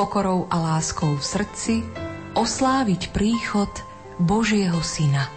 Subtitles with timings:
[0.00, 1.74] pokorou a láskou v srdci
[2.32, 3.68] osláviť príchod
[4.16, 5.28] Božieho Syna.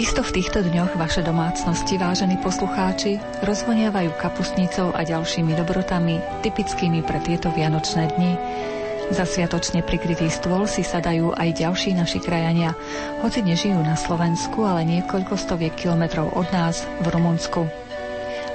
[0.00, 7.20] Isto v týchto dňoch vaše domácnosti, vážení poslucháči, rozvoniavajú kapustnicou a ďalšími dobrotami, typickými pre
[7.20, 8.32] tieto vianočné dni.
[9.06, 12.74] Za sviatočne prikrytý stôl si sadajú aj ďalší naši krajania,
[13.22, 17.62] hoci nežijú na Slovensku, ale niekoľko stoviek kilometrov od nás v Rumunsku.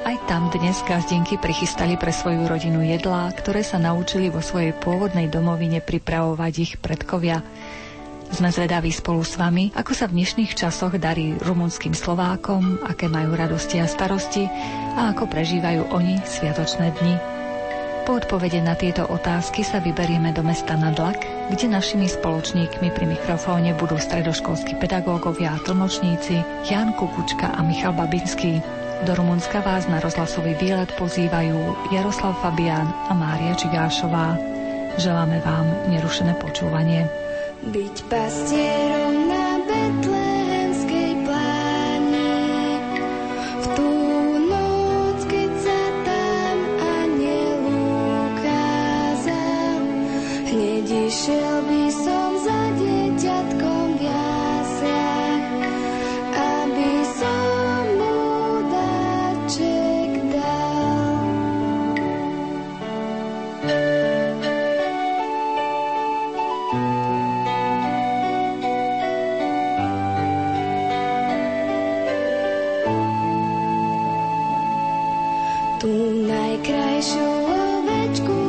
[0.02, 5.32] Aj tam dnes gazdinky prichystali pre svoju rodinu jedlá, ktoré sa naučili vo svojej pôvodnej
[5.32, 7.40] domovine pripravovať ich predkovia–
[8.32, 13.36] sme zvedaví spolu s vami, ako sa v dnešných časoch darí rumunským Slovákom, aké majú
[13.36, 14.48] radosti a starosti
[14.96, 17.31] a ako prežívajú oni sviatočné dni.
[18.02, 21.22] Po odpovede na tieto otázky sa vyberieme do mesta Nadlak,
[21.54, 28.58] kde našimi spoločníkmi pri mikrofóne budú stredoškolskí pedagógovia a tlmočníci Jan Kukučka a Michal Babinský.
[29.06, 34.34] Do Rumunska vás na rozhlasový výlet pozývajú Jaroslav Fabián a Mária Čigášová.
[34.98, 37.06] Želáme vám nerušené počúvanie.
[37.62, 39.21] Byť pastierom
[75.82, 75.90] Tú
[76.30, 78.41] najkrajšiu ovečku,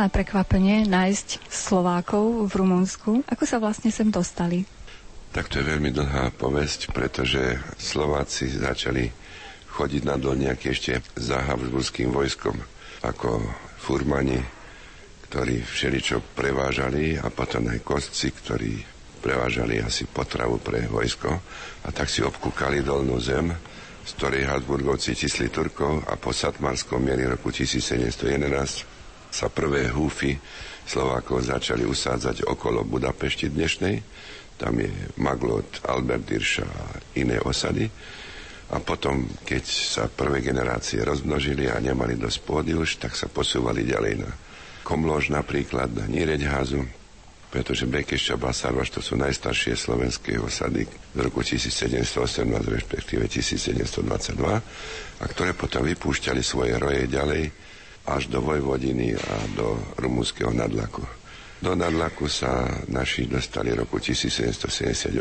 [0.00, 3.20] milé prekvapenie nájsť Slovákov v Rumunsku.
[3.28, 4.64] Ako sa vlastne sem dostali?
[5.28, 9.12] Tak to je veľmi dlhá povesť, pretože Slováci začali
[9.68, 12.56] chodiť na dolniaky ešte za Habsburským vojskom
[13.04, 13.44] ako
[13.76, 14.40] furmani,
[15.28, 18.80] ktorí všeličo prevážali a potom aj kostci, ktorí
[19.20, 21.28] prevážali asi potravu pre vojsko
[21.84, 23.52] a tak si obkúkali dolnú zem,
[24.00, 28.89] z ktorej Habsburgovci tisli Turkov a po Satmarskom mieri roku 1711
[29.30, 30.36] sa prvé húfy
[30.84, 34.02] Slovákov začali usádzať okolo Budapešti dnešnej.
[34.58, 34.90] Tam je
[35.22, 36.84] Maglot, Albert Dirša a
[37.16, 37.86] iné osady.
[38.70, 43.86] A potom, keď sa prvé generácie rozmnožili a nemali dosť pôdy už, tak sa posúvali
[43.86, 44.30] ďalej na
[44.86, 46.82] Komlož napríklad, na Níreďházu,
[47.50, 54.42] pretože Bekešťa a Basarvaš to sú najstaršie slovenské osady z roku 1718, respektíve 1722,
[55.18, 57.50] a ktoré potom vypúšťali svoje roje ďalej
[58.08, 61.04] až do Vojvodiny a do rumúnskeho nadlaku.
[61.60, 65.12] Do nadlaku sa naši dostali roku 1778,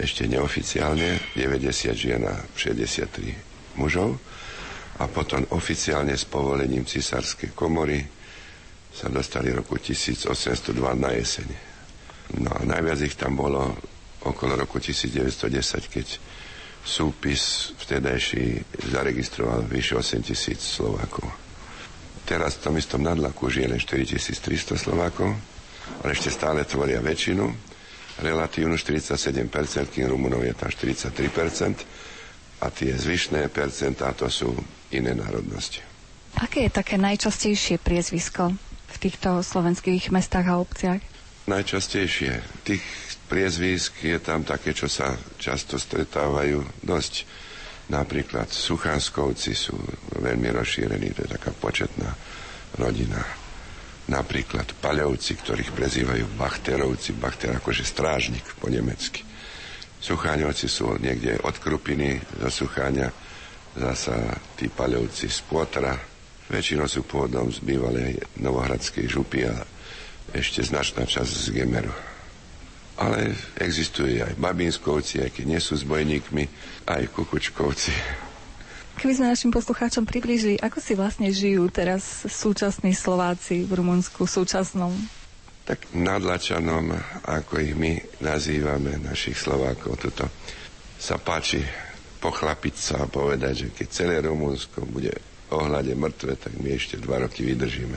[0.00, 4.18] ešte neoficiálne, 90 žien a 63 mužov
[4.98, 8.02] a potom oficiálne s povolením cisárskej komory
[8.90, 11.48] sa dostali roku 1802 na jeseň.
[12.42, 13.78] No a najviac ich tam bolo
[14.26, 16.06] okolo roku 1910, keď
[16.82, 21.49] súpis vtedajší zaregistroval vyše 8 tisíc Slovákov.
[22.30, 25.34] Teraz v tom istom nadlaku žije len 4300 Slovákov,
[26.06, 27.42] ale ešte stále tvoria väčšinu,
[28.22, 29.50] relatívnu 47%,
[29.90, 34.54] kým Rumunov je tam 43%, a tie zvyšné percentá to sú
[34.94, 35.82] iné národnosti.
[36.38, 38.54] Aké je také najčastejšie priezvisko
[38.94, 41.02] v týchto slovenských mestách a obciach?
[41.50, 42.62] najčastejšie.
[42.62, 42.82] Tých
[43.26, 47.26] priezvísk je tam také, čo sa často stretávajú dosť.
[47.90, 49.74] Napríklad Suchanskovci sú
[50.22, 52.14] veľmi rozšírení, to je taká početná
[52.78, 53.18] rodina.
[54.06, 59.26] Napríklad Paľovci, ktorých prezývajú Bachterovci, Bachter akože strážnik po nemecky.
[60.00, 63.10] Sucháňovci sú niekde od Krupiny zo Sucháňa,
[63.74, 65.94] zasa tí Paľovci z Potra.
[66.46, 69.54] Väčšinou sú pôvodom z bývalej Novohradskej župy a
[70.30, 72.09] ešte značná časť z Gemeru
[73.00, 76.44] ale existujú aj Babinskovci, aj keď nie sú zbojníkmi,
[76.84, 77.92] aj Kukučkovci.
[79.00, 84.92] Keby sme našim poslucháčom približili, ako si vlastne žijú teraz súčasní Slováci v Rumunsku, súčasnom?
[85.64, 86.92] Tak nadlačanom,
[87.24, 90.28] ako ich my nazývame, našich Slovákov, toto
[91.00, 91.64] sa páči
[92.20, 95.16] pochlapiť sa a povedať, že keď celé Rumunsko bude
[95.48, 97.96] ohľade mŕtve, tak my ešte dva roky vydržíme.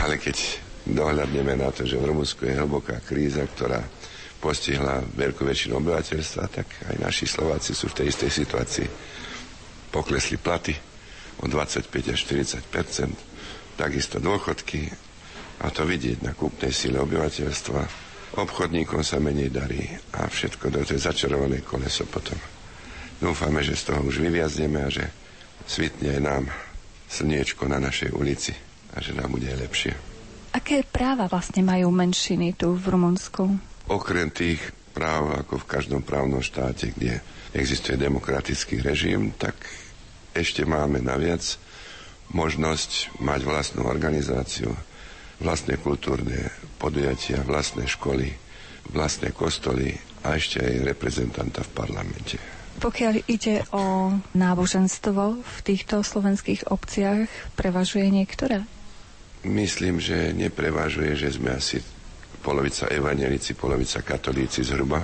[0.00, 0.40] Ale keď
[0.86, 3.80] dohľadneme na to, že v Rumunsku je hlboká kríza, ktorá
[4.40, 8.88] postihla veľkú väčšinu obyvateľstva, tak aj naši Slováci sú v tej istej situácii.
[9.92, 10.72] Poklesli platy
[11.40, 14.88] o 25 až 40% takisto dôchodky
[15.60, 18.08] a to vidieť na kúpnej sile obyvateľstva.
[18.40, 19.82] Obchodníkom sa menej darí
[20.16, 22.38] a všetko to je začarované koleso potom.
[23.20, 25.04] Dúfame, že z toho už vyviazneme a že
[25.68, 26.44] svitne aj nám
[27.12, 28.56] slniečko na našej ulici
[28.96, 30.09] a že nám bude lepšie.
[30.50, 33.46] Aké práva vlastne majú menšiny tu v Rumunsku?
[33.86, 34.58] Okrem tých
[34.90, 37.22] práv, ako v každom právnom štáte, kde
[37.54, 39.54] existuje demokratický režim, tak
[40.34, 41.42] ešte máme naviac
[42.30, 44.70] možnosť mať vlastnú organizáciu,
[45.42, 48.30] vlastné kultúrne podujatia, vlastné školy,
[48.90, 52.36] vlastné kostoly a ešte aj reprezentanta v parlamente.
[52.80, 58.64] Pokiaľ ide o náboženstvo v týchto slovenských obciach, prevažuje niektoré?
[59.40, 61.80] Myslím, že neprevážuje, že sme asi
[62.44, 65.00] polovica evanelici, polovica katolíci zhruba.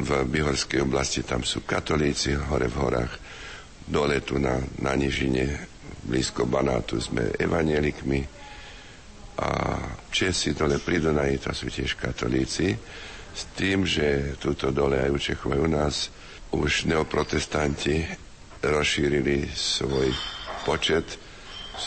[0.00, 3.12] V Bihorskej oblasti tam sú katolíci, hore v horách,
[3.84, 5.66] dole tu na, na nižine,
[6.06, 8.22] blízko Banátu sme evanielikmi
[9.40, 9.48] a
[10.08, 12.76] Česi dole pri Donaji, to sú tiež katolíci,
[13.30, 16.08] s tým, že túto dole aj u Čechov u nás
[16.52, 18.04] už neoprotestanti
[18.60, 20.12] rozšírili svoj
[20.64, 21.29] počet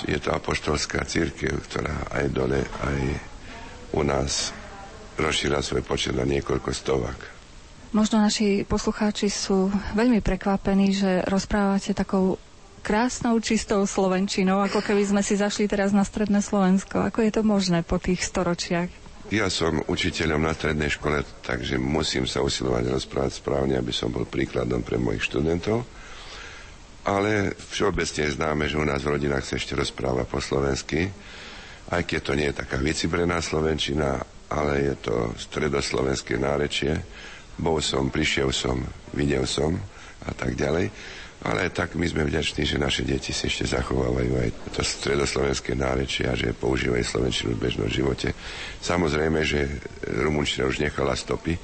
[0.09, 2.99] je to apoštolská církev, ktorá aj dole, aj
[3.93, 4.49] u nás
[5.15, 7.19] rozšíra svoj počet na niekoľko stovák.
[7.93, 12.41] Možno naši poslucháči sú veľmi prekvapení, že rozprávate takou
[12.81, 17.05] krásnou, čistou slovenčinou, ako keby sme si zašli teraz na stredné Slovensko.
[17.05, 18.89] Ako je to možné po tých storočiach?
[19.31, 24.27] Ja som učiteľom na strednej škole, takže musím sa usilovať rozprávať správne, aby som bol
[24.27, 25.87] príkladom pre mojich študentov
[27.03, 31.11] ale všeobecne je známe, že u nás v rodinách sa ešte rozpráva po slovensky,
[31.91, 36.95] aj keď to nie je taká vycibrená slovenčina, ale je to stredoslovenské nárečie.
[37.59, 38.79] Bol som, prišiel som,
[39.11, 39.75] videl som
[40.23, 40.89] a tak ďalej.
[41.43, 46.23] Ale tak my sme vďační, že naše deti si ešte zachovávajú aj to stredoslovenské nárečie
[46.23, 48.31] a že používajú slovenčinu v bežnom živote.
[48.79, 49.67] Samozrejme, že
[50.23, 51.59] rumunčina už nechala stopy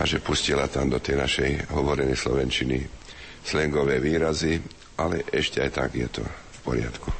[0.00, 3.01] a že pustila tam do tej našej hovorenej slovenčiny
[3.42, 4.62] slengové výrazy,
[4.98, 7.10] ale ešte aj tak je to v poriadku.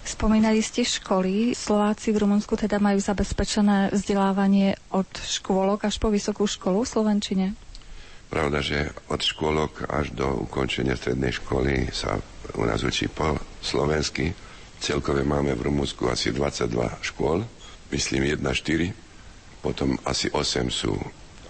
[0.00, 1.52] Spomínali ste školy.
[1.52, 7.46] Slováci v Rumunsku teda majú zabezpečené vzdelávanie od škôlok až po vysokú školu v Slovenčine?
[8.30, 12.18] Pravda, že od škôlok až do ukončenia strednej školy sa
[12.54, 14.32] u nás učí po slovensky.
[14.80, 16.70] Celkové máme v Rumunsku asi 22
[17.04, 17.44] škôl,
[17.92, 18.90] myslím 1-4,
[19.60, 20.96] potom asi 8 sú,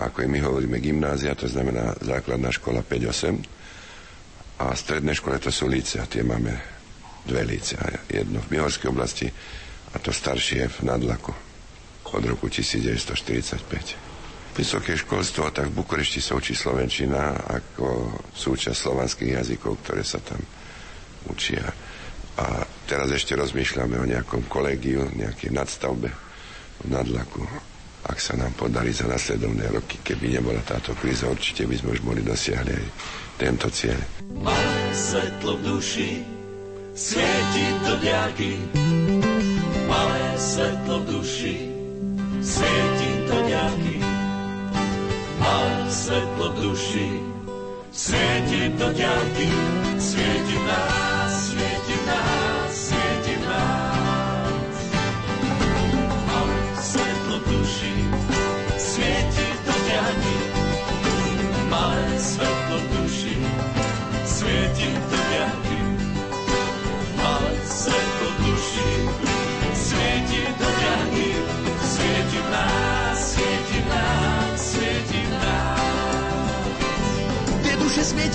[0.02, 3.59] ako my hovoríme, gymnázia, to znamená základná škola 5-8
[4.60, 6.52] a stredné škole to sú líce a tie máme
[7.24, 7.74] dve líce.
[8.06, 9.26] Jedno v Bihorskej oblasti
[9.90, 11.32] a to staršie v Nadlaku
[12.10, 14.10] od roku 1945.
[14.50, 20.42] Vysoké školstvo, tak v Bukurešti sa učí Slovenčina ako súčasť slovanských jazykov, ktoré sa tam
[21.30, 21.62] učia.
[22.36, 22.46] A
[22.84, 26.10] teraz ešte rozmýšľame o nejakom kolegiu, nejakej nadstavbe
[26.82, 27.46] v Nadlaku.
[28.02, 32.02] Ak sa nám podarí za nasledovné roky, keby nebola táto kríza, určite by sme už
[32.02, 32.86] boli dosiahli aj
[33.40, 33.96] tento cieľ.
[34.36, 36.10] Malé svetlo v duši,
[36.92, 38.52] svieti do ďaky.
[39.88, 41.56] Malé svetlo v duši,
[42.44, 43.96] svieti do ďaky.
[45.40, 47.08] Malé svetlo v duši,
[47.88, 49.48] svieti do ďaky.
[49.96, 51.09] Svieti v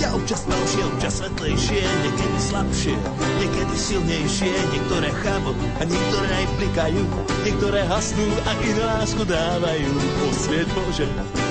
[0.06, 2.94] ťa občas tmavšie, občas svetlejšie, niekedy slabšie,
[3.42, 7.02] niekedy silnejšie, niektoré chápu a niektoré aj plikajú,
[7.42, 9.90] niektoré hasnú a iné lásku dávajú.
[10.22, 11.06] Posvieť Bože,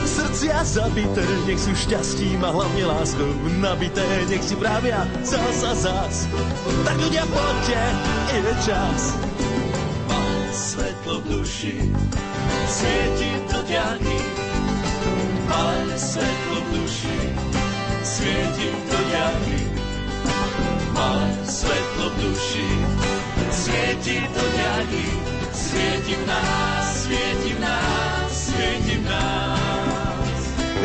[0.07, 3.27] srdcia zabité, nech sú šťastím a hlavne láskou
[3.59, 6.15] nabité, nech si právia zás a zás.
[6.87, 7.81] Tak ľudia poďte,
[8.39, 9.01] je čas.
[10.07, 11.75] Malé svetlo v duši,
[12.71, 14.19] svieti do ďalky.
[15.51, 17.34] Malé svetlo v duši,
[18.25, 19.57] svieti do ďalky.
[20.97, 22.69] Malé svetlo v duši,
[23.53, 25.05] svieti do ďalky.
[25.53, 29.64] Svieti v nás, svieti v nás, svieti v nás.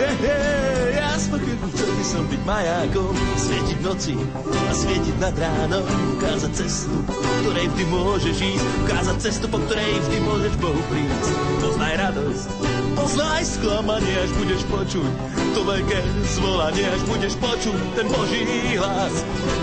[0.01, 4.17] He, he, ja spokojný chcel by som byť majákom, svietiť v noci
[4.49, 5.85] a svietiť nad ránom,
[6.17, 7.05] ukázať cestu,
[7.45, 11.37] ktorej vždy môžeš ísť, ukázať cestu, po ktorej vždy môžeš Bohu prísť.
[11.61, 12.49] Poznaj radosť,
[12.97, 15.13] poznaj sklamanie, až budeš počuť
[15.53, 15.99] to veľké
[16.33, 18.41] zvolanie, až budeš počuť ten Boží
[18.81, 19.15] hlas.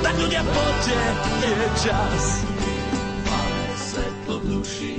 [0.06, 0.98] Tak ľudia, poďte,
[1.50, 2.46] je čas.
[3.26, 4.94] Malé svetlo v duši,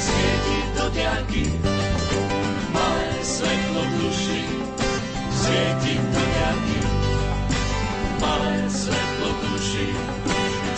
[0.00, 0.37] svieti
[5.58, 6.78] svieti do ďalky.
[8.22, 9.86] Malé svetlo duši,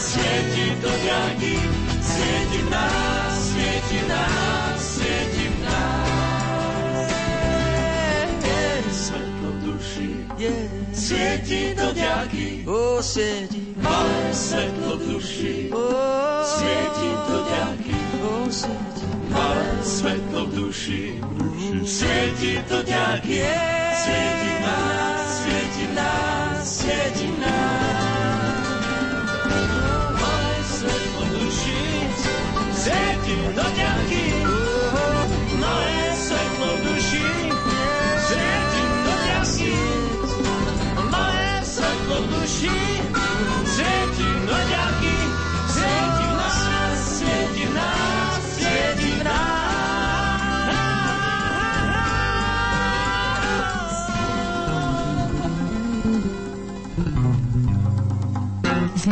[0.00, 1.54] svieti do ďalky.
[2.00, 6.99] Svieti v nás, svieti v nás, svieti v nás.
[8.90, 10.08] Svetlo duši,
[10.96, 12.64] svieti do ďalky.
[12.64, 15.68] O, svieti, Malé svetlo duši,
[16.44, 17.96] svieti do ďalky.
[18.25, 18.89] o, svieti.
[19.30, 21.04] Malé svetlo v duši,
[21.87, 23.46] svieti do ďalky.
[23.94, 27.89] Svieti nás, svieti nás, svieti nás.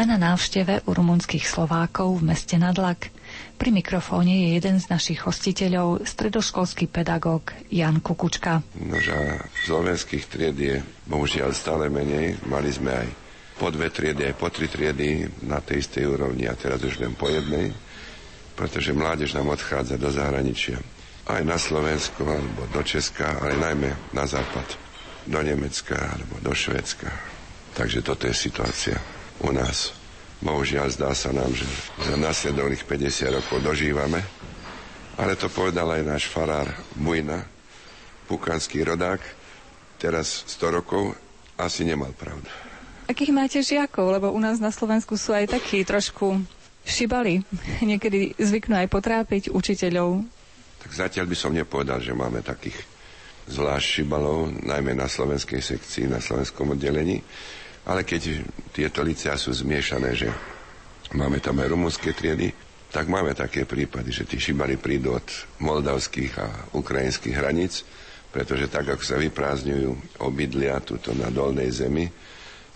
[0.08, 3.12] Na návšteve u rumunských Slovákov v meste Nadlak.
[3.60, 8.64] Pri mikrofóne je jeden z našich hostiteľov, stredoškolský pedagóg Jan Kukučka.
[8.80, 12.40] Nože slovenských tried je bohužiaľ stále menej.
[12.48, 13.08] Mali sme aj
[13.60, 17.12] po dve triedy, aj po tri triedy na tej istej úrovni a teraz už len
[17.12, 17.68] po jednej,
[18.56, 20.80] pretože mládež nám odchádza do zahraničia.
[21.28, 24.64] Aj na Slovensko, alebo do Česka, ale najmä na západ,
[25.28, 27.12] do Nemecka, alebo do Švedska.
[27.76, 28.96] Takže toto je situácia
[29.44, 29.97] u nás.
[30.38, 31.66] Bohužiaľ zdá sa nám, že
[31.98, 34.22] za následovných 50 rokov dožívame,
[35.18, 37.42] ale to povedal aj náš farár Bujna,
[38.30, 39.18] pukanský rodák,
[39.98, 41.18] teraz 100 rokov,
[41.58, 42.46] asi nemal pravdu.
[43.10, 44.14] Akých máte žiakov?
[44.14, 46.38] Lebo u nás na Slovensku sú aj takí trošku
[46.86, 47.42] šibali.
[47.82, 50.22] Niekedy zvyknú aj potrápiť učiteľov.
[50.78, 52.78] Tak zatiaľ by som nepovedal, že máme takých
[53.48, 57.24] zvlášť šibalov, najmä na slovenskej sekcii, na slovenskom oddelení.
[57.88, 60.28] Ale keď tieto licea sú zmiešané, že
[61.16, 62.52] máme tam aj rumunské triedy,
[62.88, 65.28] tak máme také prípady, že tí šibali prídu od
[65.60, 67.84] moldavských a ukrajinských hraníc,
[68.28, 72.08] pretože tak, ako sa vyprázdňujú obydlia tuto na dolnej zemi,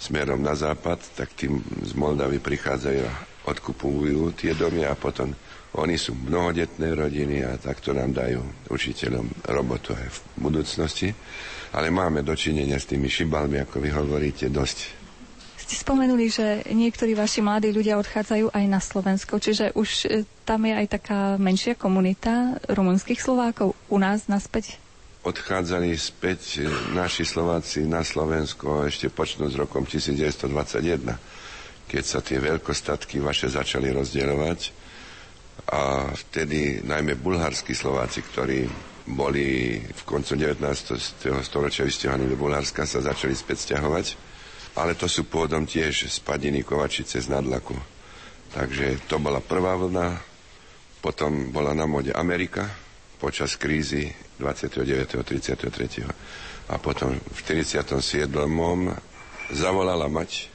[0.01, 3.15] smerom na západ, tak tým z Moldavy prichádzajú a
[3.53, 5.33] odkupujú tie domy a potom
[5.73, 11.09] oni sú mnohodetné rodiny a takto nám dajú učiteľom robotu aj v budúcnosti.
[11.73, 15.02] Ale máme dočinenia s tými šibalmi, ako vy hovoríte, dosť
[15.73, 20.69] Ste spomenuli, že niektorí vaši mladí ľudia odchádzajú aj na Slovensko, čiže už e, tam
[20.69, 24.77] je aj taká menšia komunita rumunských Slovákov u nás naspäť.
[25.25, 31.09] odchádzali späť e, naši Slováci na Slovensko ešte počnúť s rokom 1921,
[31.89, 34.77] keď sa tie veľkostatky vaše začali rozdielovať
[35.73, 38.69] a vtedy najmä bulharskí Slováci, ktorí
[39.09, 40.61] boli v koncu 19.
[41.41, 44.32] storočia vysťahovaní do Bulharska, sa začali späť stiahovať,
[44.77, 47.77] ale to sú pôvodom tiež z Padiny Kovačice z Nadlaku.
[48.53, 50.17] Takže to bola prvá vlna,
[51.01, 52.69] potom bola na mode Amerika
[53.23, 54.11] počas krízy
[54.43, 55.23] 29.
[55.23, 56.03] 33.
[56.67, 58.27] A potom v 47.
[59.55, 60.53] zavolala mať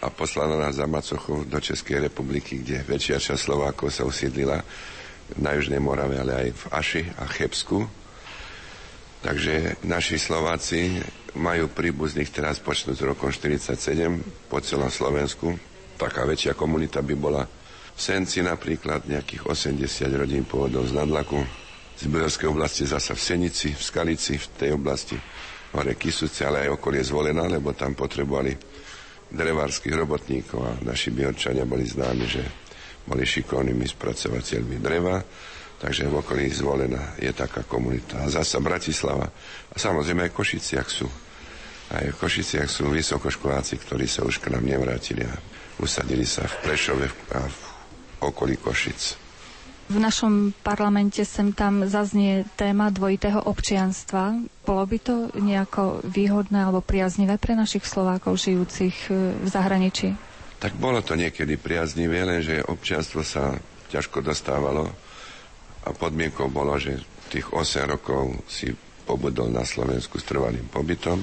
[0.00, 4.64] a poslala nás za Macochov do Českej republiky, kde väčšia časť Slovákov sa usídlila
[5.36, 7.84] na Južnej Morave, ale aj v Aši a Chebsku.
[9.20, 10.96] Takže naši Slováci
[11.36, 15.54] majú príbuzných teraz počnúť s rokom 47 po celom Slovensku.
[16.00, 21.44] Taká väčšia komunita by bola v Senci napríklad, nejakých 80 rodín pôvodov z Nadlaku,
[22.00, 25.20] z Bujorskej oblasti zasa v Senici, v Skalici, v tej oblasti
[25.76, 28.56] hore Kisuce, ale aj okolie zvolená, lebo tam potrebovali
[29.30, 32.42] drevárskych robotníkov a naši biorčania boli známi, že
[33.04, 35.20] boli šikovnými spracovateľmi dreva,
[35.80, 38.20] takže v okolí zvolená je taká komunita.
[38.20, 39.32] A zasa Bratislava
[39.72, 41.08] a samozrejme aj v Košiciach sú.
[41.90, 45.34] Aj v Košiciach sú vysokoškoláci, ktorí sa už k nám nevrátili a
[45.80, 47.60] usadili sa v Prešove a v
[48.22, 49.30] okolí Košic.
[49.90, 54.38] V našom parlamente sem tam zaznie téma dvojitého občianstva.
[54.62, 60.14] Bolo by to nejako výhodné alebo priaznivé pre našich Slovákov žijúcich e, v zahraničí?
[60.62, 63.58] Tak bolo to niekedy priaznivé, lenže občianstvo sa
[63.90, 65.09] ťažko dostávalo
[65.84, 66.98] a podmienkou bolo, že
[67.30, 68.74] tých 8 rokov si
[69.06, 71.18] pobudol na Slovensku s trvalým pobytom.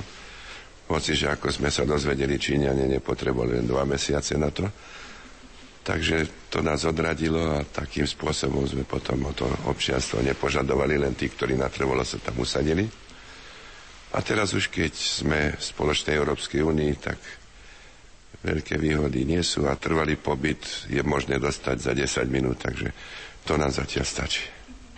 [0.87, 4.65] Hoci, že ako sme sa dozvedeli, Číňania nepotrebovali len dva mesiace na to,
[5.87, 11.31] Takže to nás odradilo a takým spôsobom sme potom o to občianstvo nepožadovali, len tí,
[11.31, 12.83] ktorí natrvalo sa tam usadili.
[14.11, 17.15] A teraz už keď sme v spoločnej Európskej únii, tak
[18.43, 20.59] veľké výhody nie sú a trvalý pobyt
[20.91, 22.91] je možné dostať za 10 minút, takže
[23.47, 24.43] to nám zatiaľ stačí.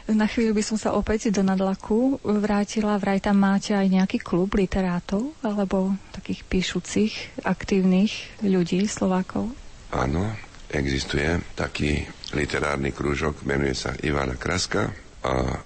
[0.09, 2.97] Na chvíľu by som sa opäť do Nadlaku vrátila.
[2.97, 9.53] Vraj tam máte aj nejaký klub literátov alebo takých píšucich, aktívnych ľudí, Slovákov?
[9.93, 10.33] Áno,
[10.73, 14.89] existuje taký literárny krúžok, menuje sa Ivana Kraska
[15.21, 15.61] a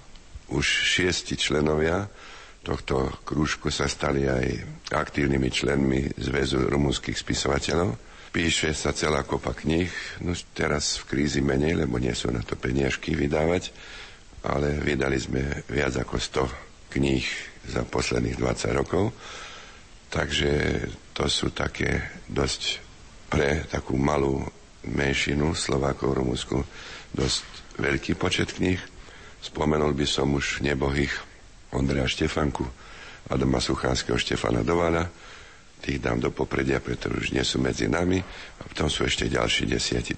[0.52, 2.04] už šiesti členovia
[2.64, 4.44] tohto krúžku sa stali aj
[4.88, 8.13] aktívnymi členmi Zväzu rumúnskych spisovateľov.
[8.34, 9.94] Píše sa celá kopa kníh,
[10.26, 13.70] no teraz v krízi menej, lebo nie sú na to peniažky vydávať,
[14.42, 17.22] ale vydali sme viac ako 100 kníh
[17.70, 19.14] za posledných 20 rokov,
[20.10, 20.82] takže
[21.14, 22.82] to sú také dosť
[23.30, 24.42] pre takú malú
[24.82, 26.58] menšinu Slovákov v Rumunsku
[27.14, 27.46] dosť
[27.78, 28.82] veľký počet kníh.
[29.38, 31.14] Spomenul by som už nebohých
[31.70, 32.66] Ondreja Štefanku,
[33.30, 35.06] Adama Suchánskeho, Štefana Dovala,
[35.84, 38.24] tých dám do popredia, pretože už nie sú medzi nami.
[38.58, 40.16] A potom sú ešte ďalší 10-15,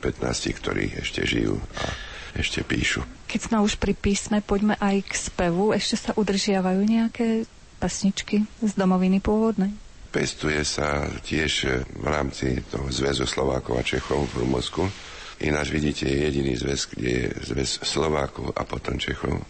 [0.62, 1.90] ktorí ešte žijú a
[2.38, 3.02] ešte píšu.
[3.26, 5.74] Keď sme už pri písme, poďme aj k spevu.
[5.74, 7.48] Ešte sa udržiavajú nejaké
[7.82, 9.74] pesničky z domoviny pôvodnej?
[10.14, 14.88] Pestuje sa tiež v rámci toho Zväzu Slovákov a Čechov v Rumunsku.
[15.44, 19.44] Ináč vidíte, je jediný zväz, kde je zväz Slovákov a potom Čechov.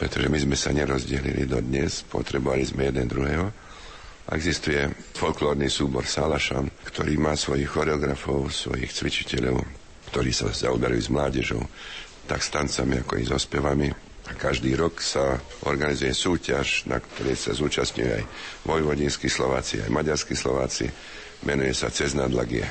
[0.00, 3.52] Pretože my sme sa nerozdelili dodnes, potrebovali sme jeden druhého.
[4.30, 4.86] Existuje
[5.18, 9.58] folklórny súbor Salašan, ktorý má svojich choreografov, svojich cvičiteľov,
[10.14, 11.62] ktorí sa zaoberajú s mládežou,
[12.30, 13.90] tak s tancami, ako i so spevami.
[14.22, 18.24] Každý rok sa organizuje súťaž, na ktorej sa zúčastňujú aj
[18.62, 20.86] vojvodinskí Slováci, aj maďarskí Slováci.
[21.42, 22.62] Menuje sa Cez nadlagie.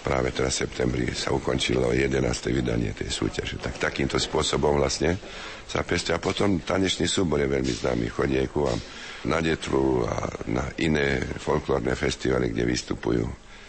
[0.00, 2.22] Práve teraz v septembri sa ukončilo 11.
[2.54, 3.58] vydanie tej súťaže.
[3.60, 5.18] Tak takýmto spôsobom vlastne
[5.66, 6.16] sa pestia.
[6.16, 8.06] A potom tanečný súbor je veľmi známy.
[8.08, 8.80] Chodí aj ku vám
[9.28, 10.16] na Detru a
[10.48, 13.24] na iné folklórne festivaly, kde vystupujú.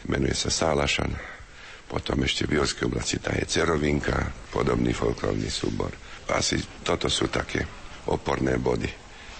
[0.08, 1.12] Menuje sa Sálašan.
[1.92, 5.92] Potom ešte v Jorskej oblasti tá je Cerovinka, podobný folklórny súbor.
[6.32, 6.56] Asi
[6.88, 7.68] toto sú také
[8.08, 8.88] oporné body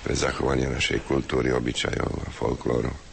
[0.04, 3.11] pre zachovanie našej kultúry, obyčajov a folklóru.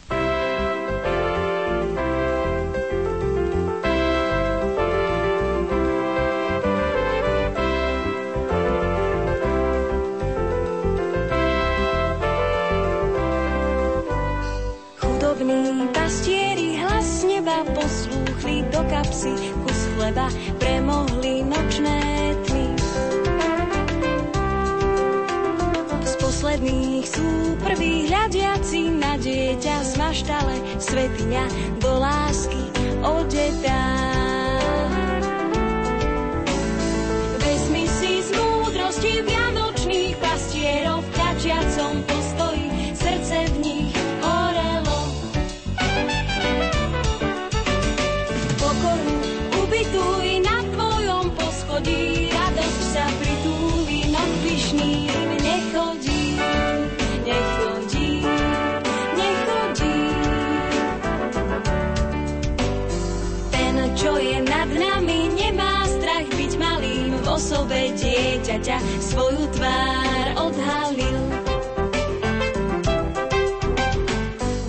[26.69, 31.43] Posledných sú prví hľadiaci na dieťa z maštale, svetiňa
[31.81, 32.61] do lásky
[33.01, 34.18] odetá.
[68.49, 71.21] Dieťaťa, svoju tvár odhalil.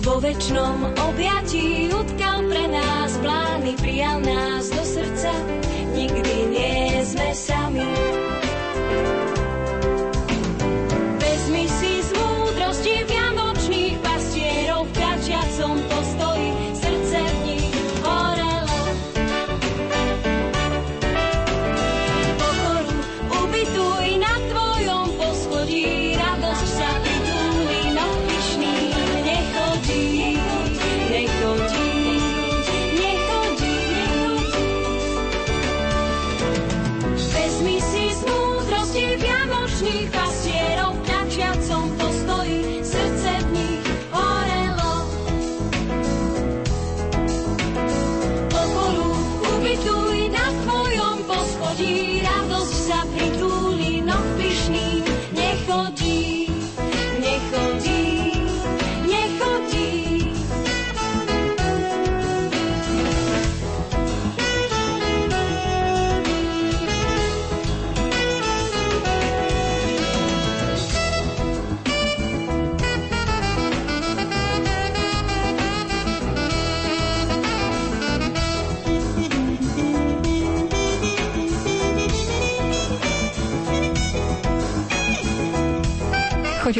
[0.05, 5.33] Vo väčšnom objatí utkal pre nás plány, prijal nás do srdca,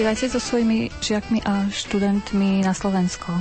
[0.02, 3.38] Chodívate so svojimi žiakmi a študentmi na Slovensko?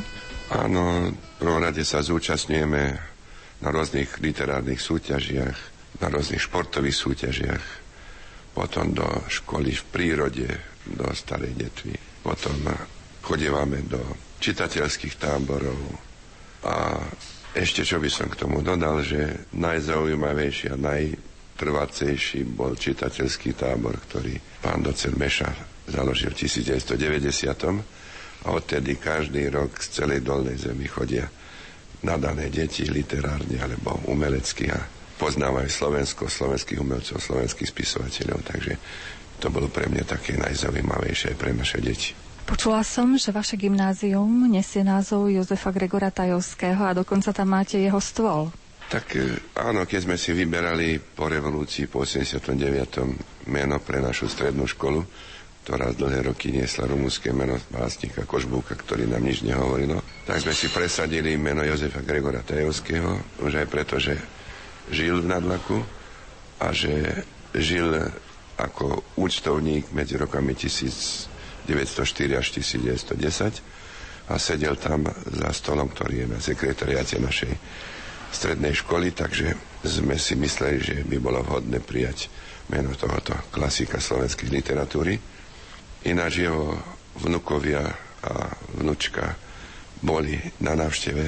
[0.53, 2.83] Áno, v prvom rade sa zúčastňujeme
[3.65, 5.57] na rôznych literárnych súťažiach,
[6.05, 7.65] na rôznych športových súťažiach,
[8.53, 10.49] potom do školy v prírode,
[10.85, 12.61] do Starej Detvy, potom
[13.25, 14.05] chodívame do
[14.45, 15.81] čitateľských táborov
[16.69, 17.01] a
[17.57, 24.37] ešte čo by som k tomu dodal, že najzaujímavejší a najtrvacejší bol čitateľský tábor, ktorý
[24.61, 28.01] pán docent Meša založil v 1990
[28.41, 31.29] a odtedy každý rok z celej dolnej zemi chodia
[32.01, 34.81] nadané deti literárne alebo umelecky a
[35.21, 38.73] poznávajú Slovensko, slovenských umelcov, slovenských spisovateľov, takže
[39.37, 42.17] to bolo pre mňa také najzaujímavejšie pre naše deti.
[42.49, 48.01] Počula som, že vaše gymnázium nesie názov Jozefa Gregora Tajovského a dokonca tam máte jeho
[48.01, 48.49] stôl.
[48.91, 53.47] Tak e, áno, keď sme si vyberali po revolúcii po 89.
[53.47, 54.99] meno pre našu strednú školu,
[55.65, 60.73] ktorá dlhé roky niesla rumúnske meno básnika Kožbúka, ktorý nám nič nehovorilo, tak sme si
[60.73, 64.17] presadili meno Jozefa Gregora Tajovského, už aj preto, že
[64.89, 65.79] žil v Nadlaku
[66.61, 67.93] a že žil
[68.61, 71.31] ako účtovník medzi rokami 1000
[71.71, 77.53] 1904 až 1910 a sedel tam za stolom, ktorý je na sekretariáte našej
[78.31, 82.31] strednej školy, takže sme si mysleli, že by bolo vhodné prijať
[82.71, 85.19] meno tohoto klasika slovenskej literatúry.
[86.07, 86.77] Ináč jeho
[87.21, 87.85] vnukovia
[88.21, 88.33] a
[88.77, 89.37] vnučka
[90.01, 91.25] boli na návšteve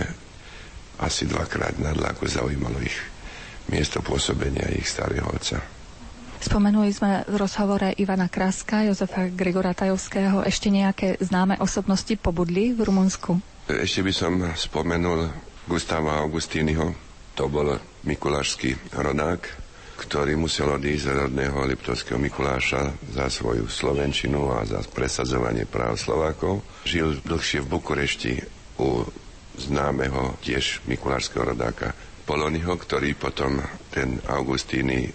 [1.02, 2.96] asi dvakrát na dlaku, zaujímalo ich
[3.68, 5.60] miesto pôsobenia ich starého otca.
[6.42, 10.42] Spomenuli sme v rozhovore Ivana Kraska, Jozefa Gregora Tajovského.
[10.42, 13.38] Ešte nejaké známe osobnosti pobudli v Rumunsku?
[13.70, 15.30] Ešte by som spomenul
[15.70, 16.98] Gustava Augustínyho.
[17.38, 19.61] To bol mikulášsky rodák,
[20.02, 26.66] ktorý musel odísť z rodného Liptovského Mikuláša za svoju slovenčinu a za presadzovanie práv Slovákov.
[26.82, 28.34] Žil dlhšie v Bukurešti
[28.82, 29.06] u
[29.56, 31.94] známeho tiež mikulášského rodáka
[32.26, 33.62] Polonyho, ktorý potom
[33.94, 35.10] ten Augustíny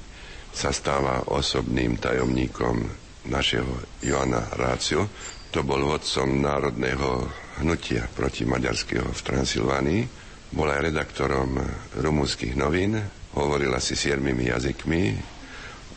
[0.56, 2.88] sa stáva osobným tajomníkom
[3.28, 5.12] našeho Joana Rácio.
[5.52, 7.28] To bol vodcom národného
[7.60, 10.02] hnutia proti maďarského v Transylvánii.
[10.48, 11.60] Bol aj redaktorom
[12.00, 12.96] rumúnskych novín,
[13.38, 15.04] hovoril asi siedmimi jazykmi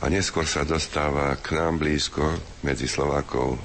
[0.01, 3.61] a neskôr sa dostáva k nám blízko medzi Slovákov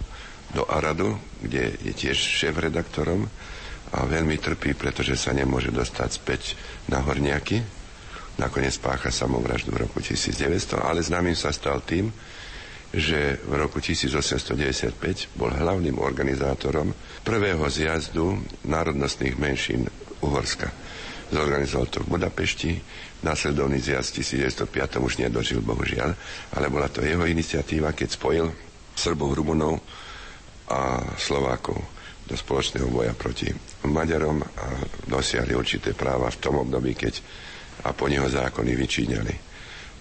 [0.55, 3.27] do Aradu, kde je tiež šéf-redaktorom
[3.95, 6.41] a veľmi trpí, pretože sa nemôže dostať späť
[6.87, 7.63] na Horniaky,
[8.35, 12.11] nakoniec pácha samovraždu v roku 1900, ale známym sa stal tým,
[12.95, 16.95] že v roku 1895 bol hlavným organizátorom
[17.27, 19.87] prvého zjazdu národnostných menšín
[20.23, 20.71] Uhorska.
[21.27, 22.71] Zorganizoval to v Budapešti,
[23.25, 26.13] následovný zjazd 1905 už nedožil, bohužiaľ,
[26.53, 28.45] ale bola to jeho iniciatíva, keď spojil
[28.93, 29.81] Srbov, Rumunov
[30.69, 31.81] a Slovákov
[32.25, 33.49] do spoločného boja proti
[33.85, 34.65] Maďarom a
[35.05, 37.21] dosiahli určité práva v tom období, keď
[37.85, 39.35] a po neho zákony vyčíňali.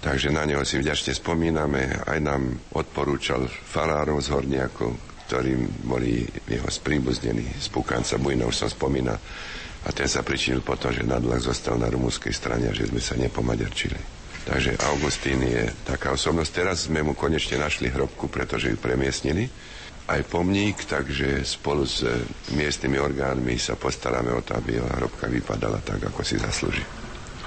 [0.01, 4.93] Takže na neho si vďačne spomíname, aj nám odporúčal farárov z Horniakov,
[5.29, 9.17] ktorým boli jeho spríbuznení z Pukanca Bujna, už som spomínal.
[9.85, 13.21] A ten sa pričinil potom, že nadlak zostal na rumúnskej strane a že sme sa
[13.21, 14.01] nepomaďarčili.
[14.45, 16.51] Takže Augustín je taká osobnosť.
[16.53, 19.49] Teraz sme mu konečne našli hrobku, pretože ju premiestnili.
[20.05, 22.05] Aj pomník, takže spolu s
[22.53, 27.04] miestnymi orgánmi sa postaráme o to, aby jeho hrobka vypadala tak, ako si zaslúži.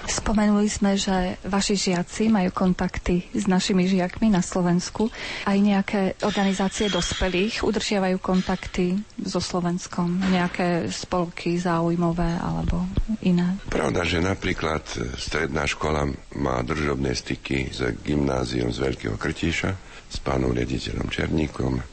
[0.08, 5.12] Spomenuli sme, že vaši žiaci majú kontakty s našimi žiakmi na Slovensku.
[5.44, 10.24] Aj nejaké organizácie dospelých udržiavajú kontakty so Slovenskom?
[10.32, 12.88] Nejaké spolky záujmové alebo
[13.28, 13.60] iné?
[13.68, 14.88] Pravda, že napríklad
[15.20, 16.08] stredná škola
[16.40, 19.72] má držobné styky s gymnáziom z Veľkého Krtíša,
[20.08, 21.84] s pánom riaditeľom Černíkom.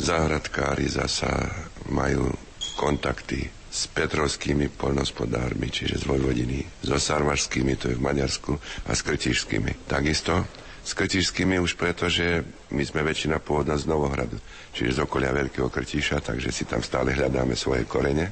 [0.00, 1.52] Záhradkári zasa
[1.92, 2.32] majú
[2.80, 8.52] kontakty s petrovskými poľnospodármi, čiže z Vojvodiny, so sarvašskými, to je v Maďarsku,
[8.84, 9.88] a s krtišskými.
[9.88, 10.44] Takisto
[10.84, 14.36] s krtišskými už preto, že my sme väčšina pôvodná z Novohradu,
[14.76, 18.28] čiže z okolia Veľkého Krtiša, takže si tam stále hľadáme svoje korene.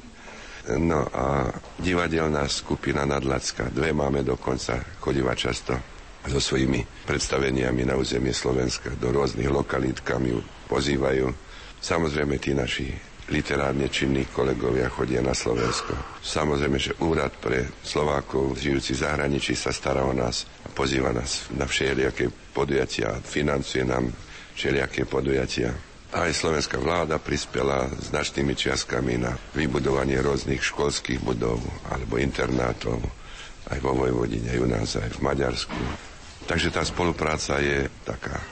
[0.76, 1.48] No a
[1.80, 5.72] divadelná skupina Nadlacka, dve máme dokonca, chodíva často
[6.20, 11.32] so svojimi predstaveniami na územie Slovenska do rôznych lokalít, kam ju pozývajú.
[11.80, 12.92] Samozrejme, tí naši
[13.30, 15.94] literárne činní kolegovia chodia na Slovensko.
[16.20, 21.46] Samozrejme, že úrad pre Slovákov žijúci v zahraničí sa stará o nás a pozýva nás
[21.54, 24.10] na všelijaké podujatia financuje nám
[24.58, 25.70] všelijaké podujatia.
[26.10, 32.98] Aj slovenská vláda prispela značnými čiastkami na vybudovanie rôznych školských budov alebo internátov
[33.70, 35.78] aj vo Vojvodine, aj u nás, aj v Maďarsku.
[36.50, 38.42] Takže tá spolupráca je taká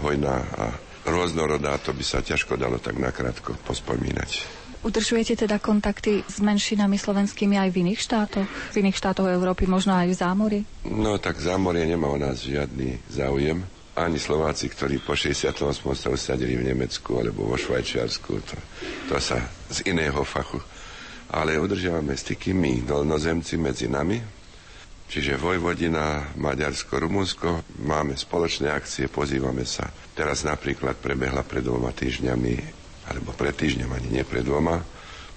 [0.00, 0.72] hojná a
[1.06, 4.62] rôznorodá, to by sa ťažko dalo tak nakrátko pospomínať.
[4.82, 8.48] Udržujete teda kontakty s menšinami slovenskými aj v iných štátoch?
[8.74, 10.60] V iných štátoch Európy, možno aj v zámori?
[10.90, 13.62] No tak zámorie nemá o nás žiadny záujem.
[13.94, 15.54] Ani Slováci, ktorí po 68.
[15.94, 18.56] sa usadili v Nemecku alebo vo Švajčiarsku, to,
[19.06, 19.38] to sa
[19.70, 20.58] z iného fachu.
[21.30, 24.41] Ale udržiavame styky my, dolnozemci medzi nami,
[25.12, 29.92] Čiže Vojvodina, Maďarsko, Rumunsko, máme spoločné akcie, pozývame sa.
[30.16, 32.54] Teraz napríklad prebehla pred dvoma týždňami,
[33.12, 34.80] alebo pred týždňom ani nie pred dvoma,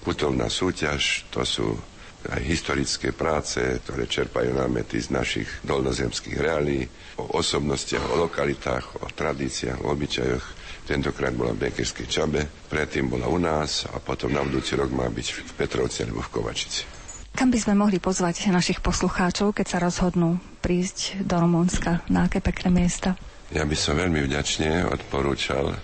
[0.00, 1.76] putovná súťaž, to sú
[2.24, 6.88] aj historické práce, ktoré čerpajú námety z našich dolnozemských reálí,
[7.20, 10.46] o osobnostiach, o lokalitách, o tradíciách, o obyčajoch.
[10.88, 15.04] Tentokrát bola v Bekerskej Čabe, predtým bola u nás a potom na budúci rok má
[15.04, 16.95] byť v Petrovci alebo v Kovačici.
[17.36, 22.00] Kam by sme mohli pozvať našich poslucháčov, keď sa rozhodnú prísť do Rumunska?
[22.08, 23.12] Na aké pekné miesta?
[23.52, 25.76] Ja by som veľmi vďačne odporúčal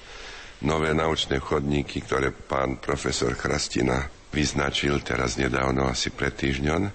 [0.65, 6.89] nové naučné chodníky, ktoré pán profesor Chrastina vyznačil teraz nedávno, asi pred týždňom.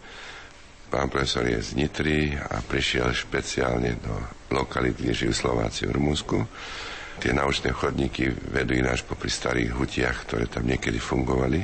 [0.90, 4.18] Pán profesor je z Nitry a prišiel špeciálne do
[4.50, 6.38] lokality, kde žijú Slováci v Rumunsku.
[7.22, 11.62] Tie naučné chodníky vedú ináč popri starých hutiach, ktoré tam niekedy fungovali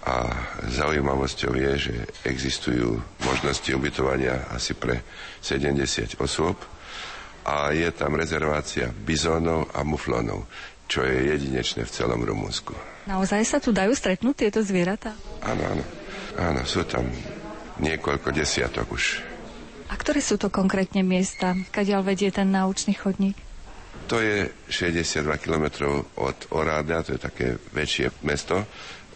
[0.00, 0.32] a
[0.64, 5.04] zaujímavosťou je, že existujú možnosti ubytovania asi pre
[5.44, 6.56] 70 osôb
[7.44, 10.48] a je tam rezervácia bizónov a muflónov,
[10.88, 12.72] čo je jedinečné v celom Rumunsku.
[13.08, 15.12] Naozaj sa tu dajú stretnúť tieto zvieratá?
[15.44, 15.84] Áno, áno.
[16.40, 17.04] Áno, sú tam
[17.80, 19.04] niekoľko desiatok už.
[19.90, 23.34] A ktoré sú to konkrétne miesta, kadiaľ vedie ten naučný chodník?
[24.06, 28.62] To je 62 km od Oráda, to je také väčšie mesto,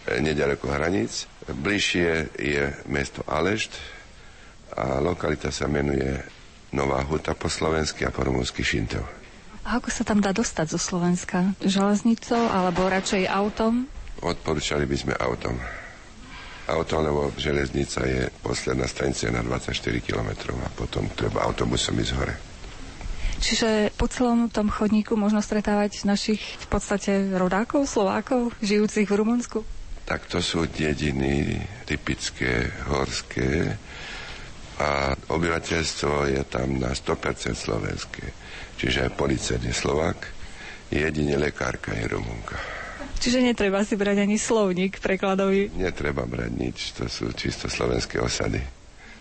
[0.09, 1.29] nedaleko hraníc.
[1.49, 3.77] Bližšie je mesto Alešt
[4.75, 6.21] a lokalita sa menuje
[6.75, 9.05] Nová Huta po slovensky a po rumúnsky Šintov.
[9.65, 11.57] A ako sa tam dá dostať zo Slovenska?
[11.65, 13.89] Železnicou alebo radšej autom?
[14.21, 15.57] Odporúčali by sme autom.
[16.65, 22.35] Autom, lebo železnica je posledná stanica na 24 km a potom treba autobusom ísť hore.
[23.45, 29.61] Čiže po celom tom chodníku možno stretávať našich v podstate rodákov, Slovákov, žijúcich v Rumunsku?
[30.05, 33.73] Tak to sú dediny typické horské
[34.81, 38.25] a obyvateľstvo je tam na 100% slovenské.
[38.77, 40.29] Čiže aj policajt je Slovak,
[40.91, 42.59] jedine lekárka je Rumunka.
[43.23, 45.73] Čiže netreba si brať ani slovník prekladový?
[45.79, 48.61] Netreba brať nič, to sú čisto slovenské osady.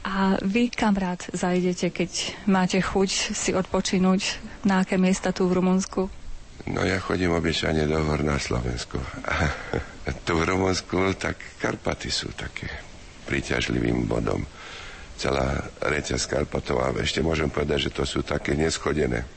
[0.03, 4.43] A vy kam rád zajdete, keď máte chuť si odpočinúť?
[4.67, 6.11] Na aké miesta tu v Rumunsku?
[6.63, 8.95] No ja chodím obyčajne do hor na Slovensku.
[10.27, 12.71] tu v Rumunsku, tak Karpaty sú také
[13.27, 14.47] príťažlivým bodom.
[15.19, 19.27] Celá reťaz Karpatov a ešte môžem povedať, že to sú také neschodené.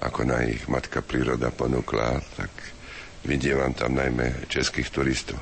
[0.00, 2.50] Ako na ich matka príroda ponúkla, tak
[3.28, 5.38] vidievam tam najmä českých turistov.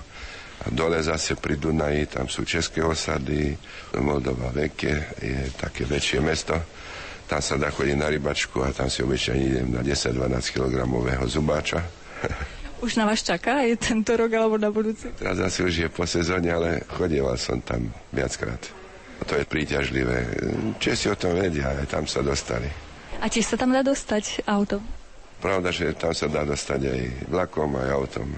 [0.60, 3.54] A dole zase pri Dunaji, tam sú české osady,
[4.02, 6.79] Moldova Veke je také väčšie mesto
[7.30, 10.82] tam sa dá chodiť na rybačku a tam si obyčajne idem na 10-12 kg
[11.30, 11.78] zubáča.
[12.84, 15.12] Už na vás čaká aj tento rok alebo na budúci?
[15.14, 18.56] Teraz asi už je po sezóne, ale chodieval som tam viackrát.
[19.28, 20.16] To je príťažlivé.
[20.80, 22.72] Česi o tom vedia, aj tam sa dostali.
[23.20, 24.80] A tiež sa tam dá dostať autom?
[25.44, 28.32] Pravda, že tam sa dá dostať aj vlakom, aj autom.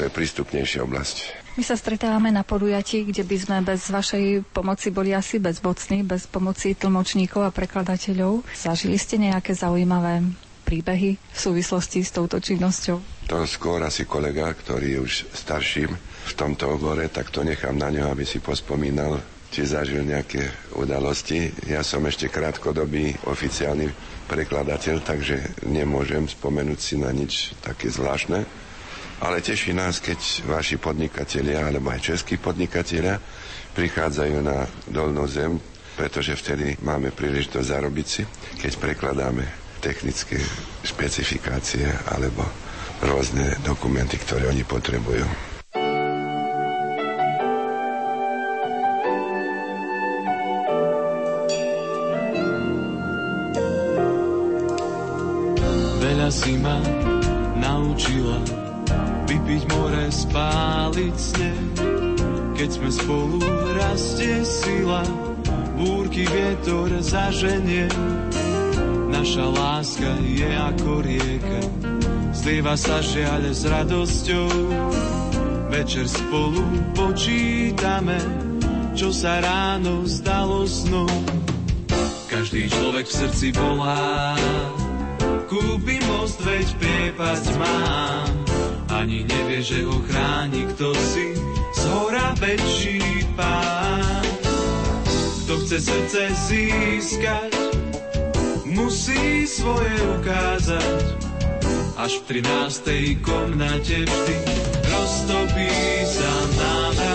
[0.00, 1.43] To je prístupnejšia oblasť.
[1.54, 6.26] My sa stretávame na podujatí, kde by sme bez vašej pomoci boli asi bezbocní, bez
[6.26, 8.42] pomoci tlmočníkov a prekladateľov.
[8.58, 10.26] Zažili ste nejaké zaujímavé
[10.66, 13.30] príbehy v súvislosti s touto činnosťou?
[13.30, 15.94] To skôr asi kolega, ktorý je už starším
[16.26, 19.22] v tomto obore, tak to nechám na ňo, aby si pospomínal,
[19.54, 21.54] či zažil nejaké udalosti.
[21.70, 23.94] Ja som ešte krátkodobý oficiálny
[24.26, 28.63] prekladateľ, takže nemôžem spomenúť si na nič také zvláštne
[29.20, 33.16] ale teší nás, keď vaši podnikatelia alebo aj českí podnikatelia
[33.72, 35.56] prichádzajú na dolnú zem,
[35.94, 38.22] pretože vtedy máme príležitosť zarobiť si,
[38.58, 39.44] keď prekladáme
[39.78, 40.38] technické
[40.82, 42.42] špecifikácie alebo
[43.02, 45.53] rôzne dokumenty, ktoré oni potrebujú.
[60.34, 61.62] More, spáliť sneh.
[62.54, 63.38] Keď sme spolu,
[63.74, 65.02] rastie sila,
[65.74, 67.90] búrky vietor zaženie.
[69.10, 71.60] Naša láska je ako rieka,
[72.30, 74.50] zlieva sa žiaľ s radosťou.
[75.70, 76.62] Večer spolu
[76.94, 78.18] počítame,
[78.94, 81.10] čo sa ráno zdalo snom.
[82.30, 84.34] Každý človek v srdci volá,
[85.50, 88.53] Kúpi most, veď priepasť mám.
[88.94, 91.34] Ani nevie, že ho chráni kto si,
[91.74, 93.02] z hora väčší
[93.34, 94.22] pán.
[95.44, 97.52] Kto chce srdce získať,
[98.70, 101.04] musí svoje ukázať.
[101.98, 103.18] Až v 13.
[103.26, 104.36] komnate vždy
[104.86, 105.74] roztopí
[106.06, 106.34] sa.
[106.54, 107.13] Nikoho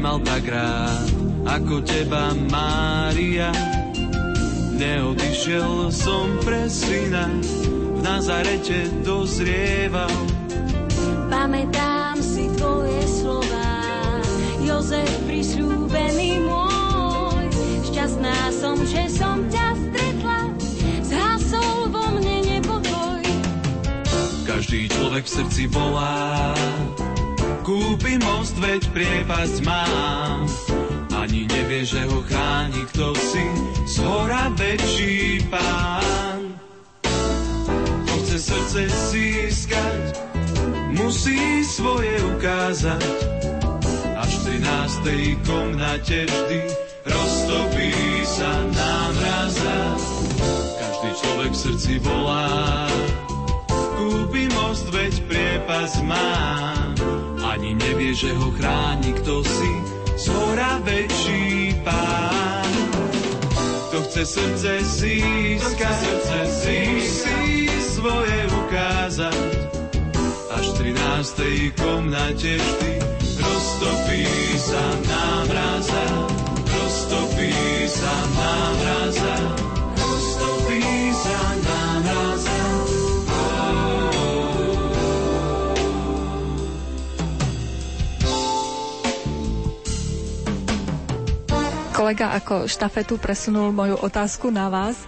[0.00, 1.12] nemal tak rád,
[1.44, 3.52] ako teba, Mária.
[4.80, 7.28] Neodišiel som pre syna,
[7.68, 10.08] v Nazarete dozrieval.
[11.28, 13.76] Pamätám si tvoje slova,
[14.64, 17.44] Jozef prisľúbený môj.
[17.92, 20.40] Šťastná som, že som ťa stretla,
[21.04, 23.20] zhasol vo mne nepokoj.
[24.48, 26.56] Každý človek v srdci volá,
[27.70, 30.50] kúpi most, veď priepasť mám.
[31.14, 33.46] Ani nevie, že ho chráni kto si,
[33.86, 36.58] z hora väčší pán.
[38.02, 40.02] Kto chce srdce získať,
[40.98, 43.06] musí svoje ukázať.
[44.18, 44.42] Až v
[45.38, 45.46] 13.
[45.46, 46.60] komnate vždy
[47.06, 47.94] roztopí
[48.26, 49.78] sa námraza.
[50.74, 52.90] Každý človek v srdci volá,
[53.94, 56.90] kúpi most, veď priepas má.
[57.60, 59.72] Ani nevie, že ho chráni kto si,
[60.16, 62.72] z hora väčší pán.
[63.92, 69.52] Kto chce srdce získať, srdce musí svoje ukázať.
[70.56, 70.96] Až v
[71.76, 71.76] 13.
[71.76, 72.92] komnate vždy
[73.44, 74.24] roztopí
[74.56, 76.04] sa námraza,
[76.64, 77.52] roztopí
[77.92, 79.69] sa námraza, roztopí
[92.10, 94.98] Kolega ako štafetu presunul moju otázku na vás.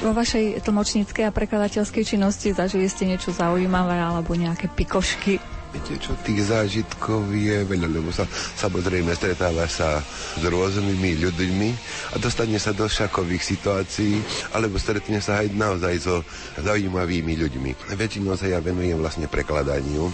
[0.00, 5.36] Vo vašej tlmočníckej a prekladateľskej činnosti zažili ste niečo zaujímavé alebo nejaké pikošky?
[5.76, 8.24] Viete čo, tých zážitkov je veľa, lebo sa
[8.64, 14.16] samozrejme stretáva sa s rôznymi ľuďmi a dostane sa do šakových situácií,
[14.56, 16.24] alebo stretne sa aj naozaj so
[16.64, 17.92] zaujímavými ľuďmi.
[17.92, 20.08] Väčšinou sa ja venujem vlastne prekladaniu.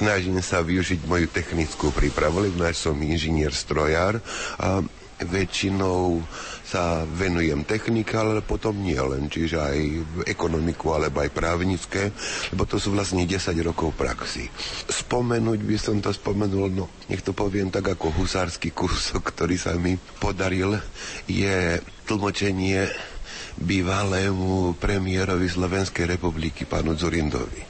[0.00, 4.24] Snažím sa využiť moju technickú prípravu, lebo som inžinier strojár
[4.56, 4.80] a
[5.26, 6.22] väčšinou
[6.64, 9.78] sa venujem technike, ale potom nie len, čiže aj
[10.30, 12.14] ekonomiku alebo aj právnické,
[12.54, 14.46] lebo to sú vlastne 10 rokov praxi.
[14.86, 19.74] Spomenúť by som to spomenul, no nech to poviem tak ako husársky kúsok, ktorý sa
[19.74, 20.78] mi podaril,
[21.26, 22.86] je tlmočenie
[23.58, 27.66] bývalému premiérovi Slovenskej republiky, pánu Zurindovi.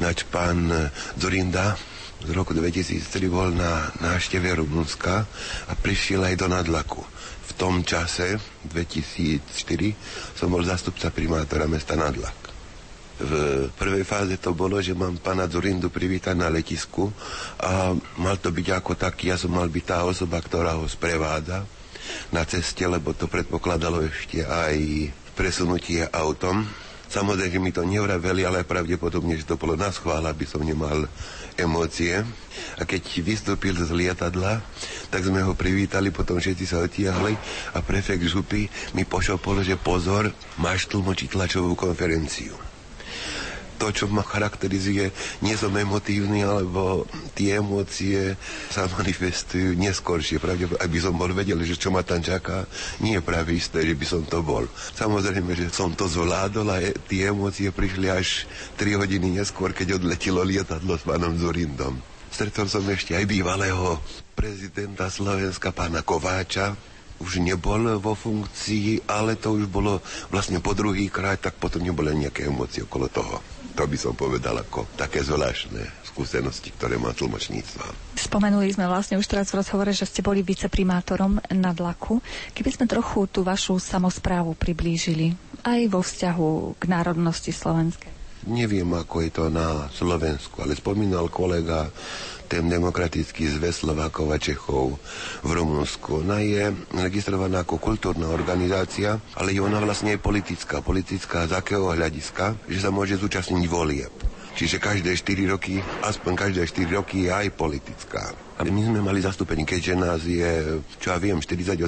[0.00, 0.72] Ináč pán
[1.20, 1.76] Zurinda
[2.22, 5.26] z roku 2003 bol na návšteve Rumunska
[5.66, 7.02] a prišiel aj do Nadlaku.
[7.50, 8.38] V tom čase,
[8.70, 12.38] 2004, som bol zastupca primátora mesta Nadlak.
[13.22, 13.32] V
[13.74, 17.10] prvej fáze to bolo, že mám pána Zurindu privítať na letisku
[17.58, 21.66] a mal to byť ako taký, ja som mal byť tá osoba, ktorá ho sprevádza
[22.30, 26.66] na ceste, lebo to predpokladalo ešte aj presunutie autom.
[27.12, 31.04] Samozrejme, mi to nevraveli, ale pravdepodobne, že to bolo na schvál, aby som nemal
[31.60, 32.24] emócie.
[32.76, 34.60] A keď vystúpil z lietadla,
[35.08, 37.34] tak sme ho privítali, potom všetci sa otiahli
[37.76, 42.71] a prefekt župy mi pošopol, že pozor, máš tlmočiť tlačovú konferenciu
[43.82, 45.10] to, čo ma charakterizuje,
[45.42, 47.02] nie som emotívny, alebo
[47.34, 48.38] tie emócie
[48.70, 50.38] sa manifestujú neskôršie.
[50.38, 52.70] Pravde, aby som bol vedel, že čo ma tam čaká,
[53.02, 54.62] nie je práve isté, že by som to bol.
[54.94, 56.78] Samozrejme, že som to zvládol a
[57.10, 58.46] tie emócie prišli až
[58.78, 61.98] 3 hodiny neskôr, keď odletilo lietadlo s pánom Zorindom.
[62.30, 63.98] Stretol som ešte aj bývalého
[64.38, 66.78] prezidenta Slovenska, pána Kováča,
[67.18, 69.98] už nebol vo funkcii, ale to už bolo
[70.30, 73.51] vlastne po druhý krát, tak potom neboli nejaké emócie okolo toho.
[73.72, 78.16] To by som povedal ako také zvláštne skúsenosti, ktoré má tlmočníctva.
[78.20, 82.20] Spomenuli sme vlastne už teraz v rozhovore, že ste boli viceprimátorom na Dlaku.
[82.52, 85.32] Keby sme trochu tú vašu samozprávu priblížili
[85.64, 88.21] aj vo vzťahu k národnosti slovenskej.
[88.42, 91.86] Neviem, ako je to na Slovensku, ale spomínal kolega
[92.50, 94.98] ten demokratický zväz Slovákov a Čechov
[95.40, 96.26] v Rumunsku.
[96.26, 100.84] Ona je registrovaná ako kultúrna organizácia, ale je ona vlastne aj politická.
[100.84, 104.12] Politická z akého hľadiska, že sa môže zúčastniť volieb.
[104.52, 108.36] Čiže každé 4 roky, aspoň každé 4 roky je aj politická.
[108.60, 111.80] A my sme mali zastúpenie, keďže nás je, čo ja viem, 48%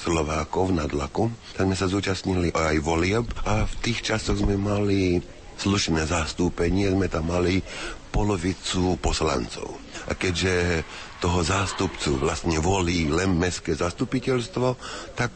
[0.00, 5.22] Slovákov na dlaku, tak sme sa zúčastnili aj volieb a v tých časoch sme mali
[5.60, 7.62] slušné zastúpenie, sme tam mali
[8.10, 9.78] polovicu poslancov.
[10.10, 10.82] A keďže
[11.22, 14.74] toho zástupcu vlastne volí len mestské zastupiteľstvo,
[15.14, 15.32] tak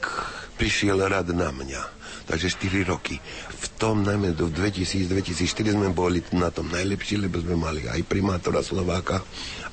[0.59, 1.96] prišiel rad na mňa.
[2.27, 3.23] Takže 4 roky.
[3.55, 8.67] V tom najmä do 2000-2004 sme boli na tom najlepší, lebo sme mali aj primátora
[8.67, 9.23] Slováka,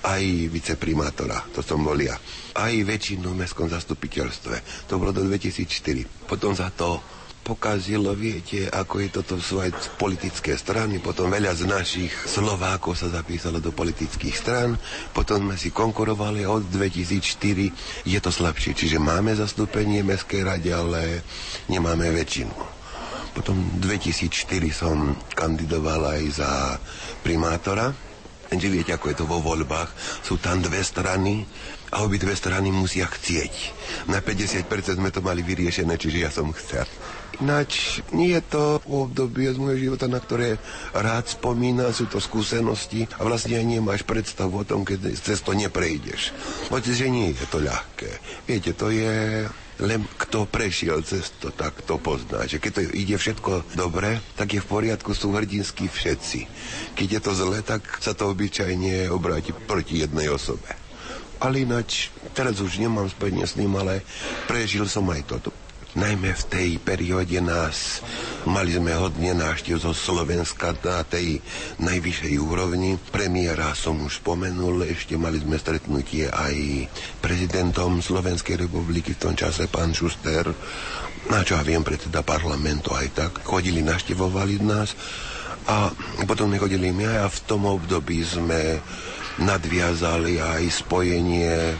[0.06, 2.14] aj viceprimátora, to som bol ja.
[2.54, 4.86] Aj väčšinu v mestskom zastupiteľstve.
[4.86, 6.30] To bolo do 2004.
[6.30, 7.02] Potom za to
[7.44, 13.12] pokazilo, viete, ako je toto sú aj politické strany, potom veľa z našich Slovákov sa
[13.12, 14.80] zapísalo do politických stran,
[15.12, 20.72] potom sme si konkurovali od 2004 je to slabšie, čiže máme zastúpenie v Mestskej rade,
[20.72, 21.22] ale
[21.68, 22.56] nemáme väčšinu.
[23.36, 24.32] Potom 2004
[24.72, 26.52] som kandidoval aj za
[27.22, 27.92] primátora,
[28.54, 29.90] Lenže viete, ako je to vo voľbách.
[30.22, 31.42] Sú tam dve strany
[31.90, 33.54] a obidve strany musia chcieť.
[34.14, 36.86] Na 50% sme to mali vyriešené, čiže ja som chcel.
[37.42, 40.62] Ináč nie je to obdobie z môjho života, na ktoré
[40.94, 45.58] rád spomína, sú to skúsenosti a vlastne ani nemáš predstavu o tom, keď cez to
[45.58, 46.30] neprejdeš.
[46.70, 48.12] Hoď, že nie je to ľahké.
[48.46, 49.46] Viete, to je
[49.82, 52.46] len kto prešiel cez to, tak to pozná.
[52.46, 56.40] Že keď to ide všetko dobre, tak je v poriadku, sú hrdinskí všetci.
[56.94, 60.70] Keď je to zle, tak sa to obyčajne obráti proti jednej osobe.
[61.42, 64.06] Ale ináč, teraz už nemám spojenie s ním, ale
[64.46, 65.50] prežil som aj toto
[65.94, 68.02] najmä v tej perióde nás,
[68.50, 71.38] mali sme hodne návštev zo Slovenska na tej
[71.78, 72.98] najvyššej úrovni.
[73.14, 76.90] Premiéra som už spomenul, ešte mali sme stretnutie aj
[77.22, 80.50] prezidentom Slovenskej republiky v tom čase, pán Šuster,
[81.30, 83.32] na čo ja viem, predseda parlamentu aj tak.
[83.46, 84.98] Chodili, naštevovali nás
[85.70, 85.94] a
[86.28, 88.82] potom nechodili my a v tom období sme
[89.40, 91.74] nadviazali aj spojenie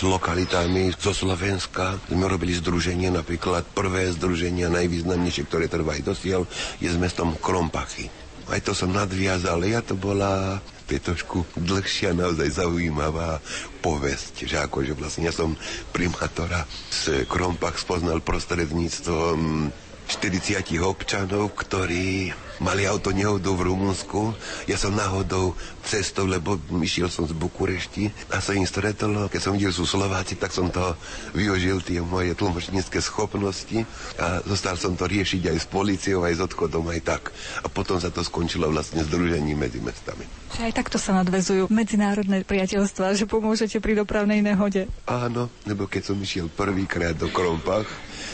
[0.00, 2.00] s lokalitami zo Slovenska.
[2.08, 6.48] Sme robili združenie, napríklad prvé združenie, najvýznamnejšie, ktoré trvá aj dosiaľ,
[6.80, 8.08] je s mestom Krompachy.
[8.48, 10.56] Aj to som nadviazal, ja to bola
[10.90, 13.38] je trošku dlhšia, naozaj zaujímavá
[13.78, 15.54] povesť, že akože vlastne ja som
[15.94, 19.70] primátora z Krompach spoznal prostredníctvom
[20.10, 24.36] 40 občanov, ktorí mali auto nehodu v Rumunsku.
[24.68, 29.26] Ja som náhodou cestou, lebo išiel som z Bukurešti a sa im stretol.
[29.32, 30.94] Keď som videl, sú Slováci, tak som to
[31.32, 33.84] využil, tie moje tlmočnícke schopnosti
[34.20, 37.22] a zostal som to riešiť aj s policiou, aj s odchodom, aj tak.
[37.64, 40.39] A potom sa to skončilo vlastne združením medzi mestami.
[40.50, 44.90] Že aj takto sa nadvezujú medzinárodné priateľstva, že pomôžete pri dopravnej nehode.
[45.06, 47.86] Áno, lebo keď som išiel prvýkrát do Krompach,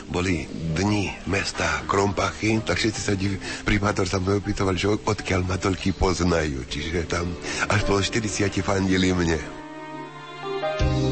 [0.08, 3.36] boli dni mesta Krompachy, tak všetci sa div...
[3.68, 6.64] primátor sa mnou opýtoval, že odkiaľ ma toľky poznajú.
[6.66, 7.28] Čiže tam
[7.68, 9.40] až po 40 fandili mne.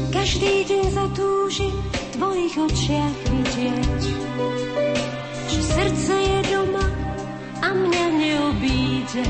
[0.09, 4.03] Každý deň zatúži v tvojich očiach vidieť,
[5.53, 6.85] že srdce je doma
[7.61, 9.23] a mňa neobíde.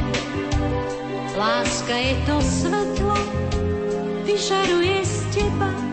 [1.35, 3.17] Láska je to svetlo,
[4.23, 5.84] vyžaruje z teba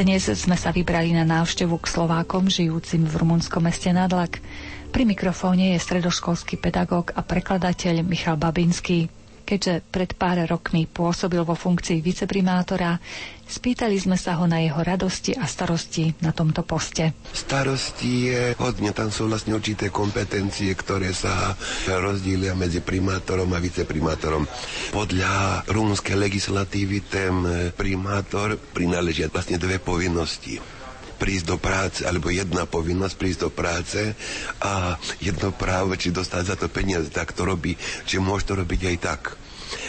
[0.00, 4.40] Dnes sme sa vybrali na návštevu k Slovákom žijúcim v rumunskom meste Nadlak.
[4.96, 9.12] Pri mikrofóne je stredoškolský pedagóg a prekladateľ Michal Babinský.
[9.50, 13.02] Keďže pred pár rokmi pôsobil vo funkcii viceprimátora,
[13.50, 17.18] spýtali sme sa ho na jeho radosti a starosti na tomto poste.
[17.34, 21.58] Starosti je hodne, tam sú vlastne určité kompetencie, ktoré sa
[21.98, 24.46] rozdília medzi primátorom a viceprimátorom.
[24.94, 27.34] Podľa rumúnskej legislatívy ten
[27.74, 30.62] primátor prináležia vlastne dve povinnosti
[31.20, 34.00] prísť do práce, alebo jedna povinnosť prísť do práce
[34.64, 37.76] a jedno právo, či dostať za to peniaze, tak to robí,
[38.08, 39.22] či môže to robiť aj tak.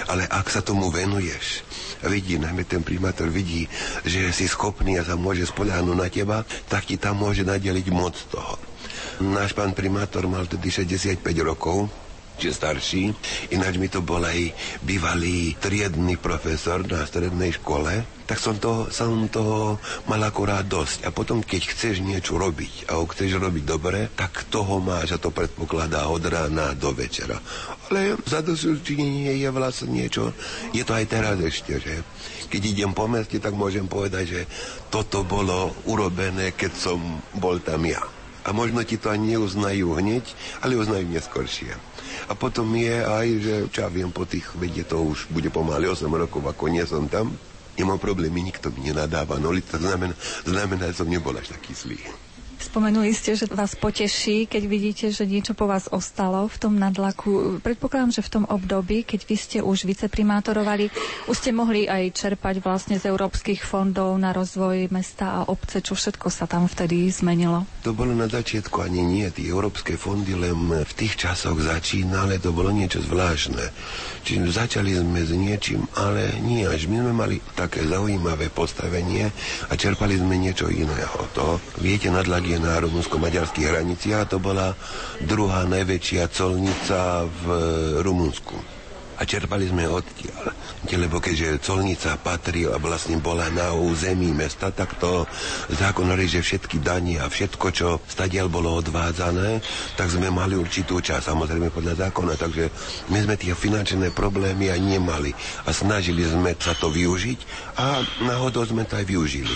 [0.10, 1.66] Ale ak sa tomu venuješ,
[2.06, 3.66] vidí, najmä ten primátor vidí,
[4.06, 6.38] že si schopný a sa môže spoľahnúť na teba,
[6.70, 8.58] tak ti tam môže nadeliť moc toho.
[9.22, 11.86] Náš pán primátor mal tedy 65 rokov,
[12.42, 13.04] či starší.
[13.54, 14.50] Ináč mi to bol aj
[14.82, 19.78] bývalý triedny profesor na strednej škole, tak som toho, som toho
[20.10, 21.06] mal akurát dosť.
[21.06, 25.22] A potom, keď chceš niečo robiť a ho chceš robiť dobre, tak toho máš a
[25.22, 27.38] to predpokladá od rána do večera.
[27.94, 30.34] Ale za dosúčinenie je vlastne niečo,
[30.74, 31.94] je to aj teraz ešte, že
[32.50, 34.42] keď idem po meste, tak môžem povedať, že
[34.90, 37.00] toto bolo urobené, keď som
[37.38, 38.02] bol tam ja.
[38.42, 40.26] A možno ti to ani neuznajú hneď,
[40.66, 41.91] ale uznajú neskôršie.
[42.30, 45.90] A potom je aj, že čo ja viem, po tých, vedie to už bude pomaly
[45.90, 47.34] 8 rokov, ako nie som tam,
[47.80, 50.14] nemám problémy, nikto mi nenadáva, no to znamená,
[50.46, 52.00] znamená, že som nebol až taký zlý.
[52.72, 57.60] Spomenuli ste, že vás poteší, keď vidíte, že niečo po vás ostalo v tom nadlaku.
[57.60, 60.88] Predpokladám, že v tom období, keď vy ste už viceprimátorovali,
[61.28, 66.00] už ste mohli aj čerpať vlastne z európskych fondov na rozvoj mesta a obce, čo
[66.00, 67.68] všetko sa tam vtedy zmenilo.
[67.84, 69.28] To bolo na začiatku ani nie.
[69.28, 73.68] Tie európske fondy len v tých časoch začínali, to bolo niečo zvláštne.
[74.24, 76.88] Čiže začali sme s niečím, ale nie až.
[76.88, 79.28] My sme mali také zaujímavé postavenie
[79.68, 81.20] a čerpali sme niečo iného.
[81.36, 84.78] To, viete, nadlak je na rumunsko-maďarských hraniciach a to bola
[85.26, 87.46] druhá najväčšia colnica v
[88.06, 88.82] Rumunsku.
[89.22, 90.50] A čerpali sme odtiaľ.
[90.90, 95.30] Lebo keďže colnica patrila, vlastne bola na území mesta, tak to
[95.70, 99.62] zákon že všetky dani a všetko, čo stadiaľ bolo odvádzané,
[99.94, 102.34] tak sme mali určitú časť, samozrejme podľa zákona.
[102.34, 102.74] Takže
[103.14, 105.38] my sme tie finančné problémy aj nemali.
[105.66, 107.40] A snažili sme sa to využiť
[107.78, 109.54] a náhodou sme to aj využili.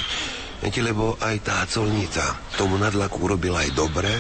[0.64, 4.12] Viete, lebo aj tá colnica tomu nadlaku urobila aj dobre,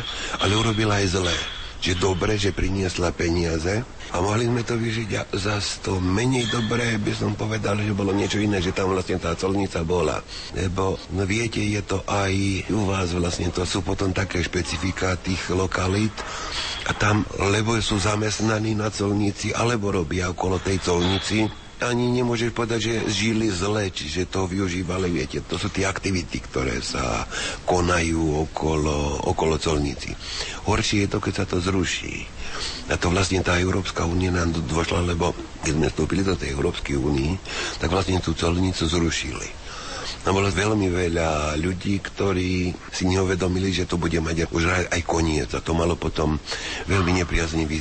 [0.44, 1.38] ale urobila aj zlé.
[1.80, 6.96] Že dobre, že priniesla peniaze a mohli sme to vyžiť a za to menej dobré
[6.98, 10.24] by som povedal, že bolo niečo iné, že tam vlastne tá colnica bola.
[10.56, 12.34] Lebo no viete, je to aj
[12.72, 16.16] u vás vlastne, to sú potom také špecifika tých lokalít
[16.88, 22.80] a tam, lebo sú zamestnaní na colnici, alebo robia okolo tej colnici, ani nemôžeš povedať,
[22.82, 27.28] že žili zle, čiže to využívali, viete, to sú tie aktivity, ktoré sa
[27.63, 30.15] konajú okolo, okolo colnici.
[30.63, 32.23] Horšie je to, keď sa to zruší.
[32.88, 36.95] A to vlastne tá Európska únia nám došla, lebo keď sme vstúpili do tej Európskej
[36.95, 37.36] únie,
[37.78, 39.67] tak vlastne tú colnicu zrušili.
[40.26, 45.53] A bolo veľmi veľa ľudí, ktorí si neuvedomili, že to bude mať už aj koniec.
[45.53, 46.41] A to malo potom
[46.88, 47.78] veľmi nepriaznivý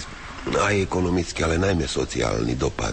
[0.53, 2.93] aj ekonomický, ale najmä sociálny dopad.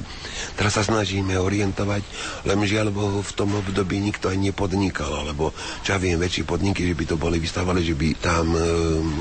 [0.55, 2.03] Teraz sa snažíme orientovať,
[2.47, 5.51] len žiaľ Bohu v tom období nikto aj nepodnikal, alebo
[5.83, 8.59] čo ja viem, väčšie podniky, že by to boli vystavali, že by tam e,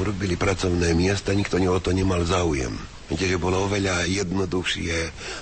[0.06, 2.72] robili pracovné miesta, nikto o to nemal záujem.
[3.10, 4.94] Viete, že bolo oveľa jednoduchšie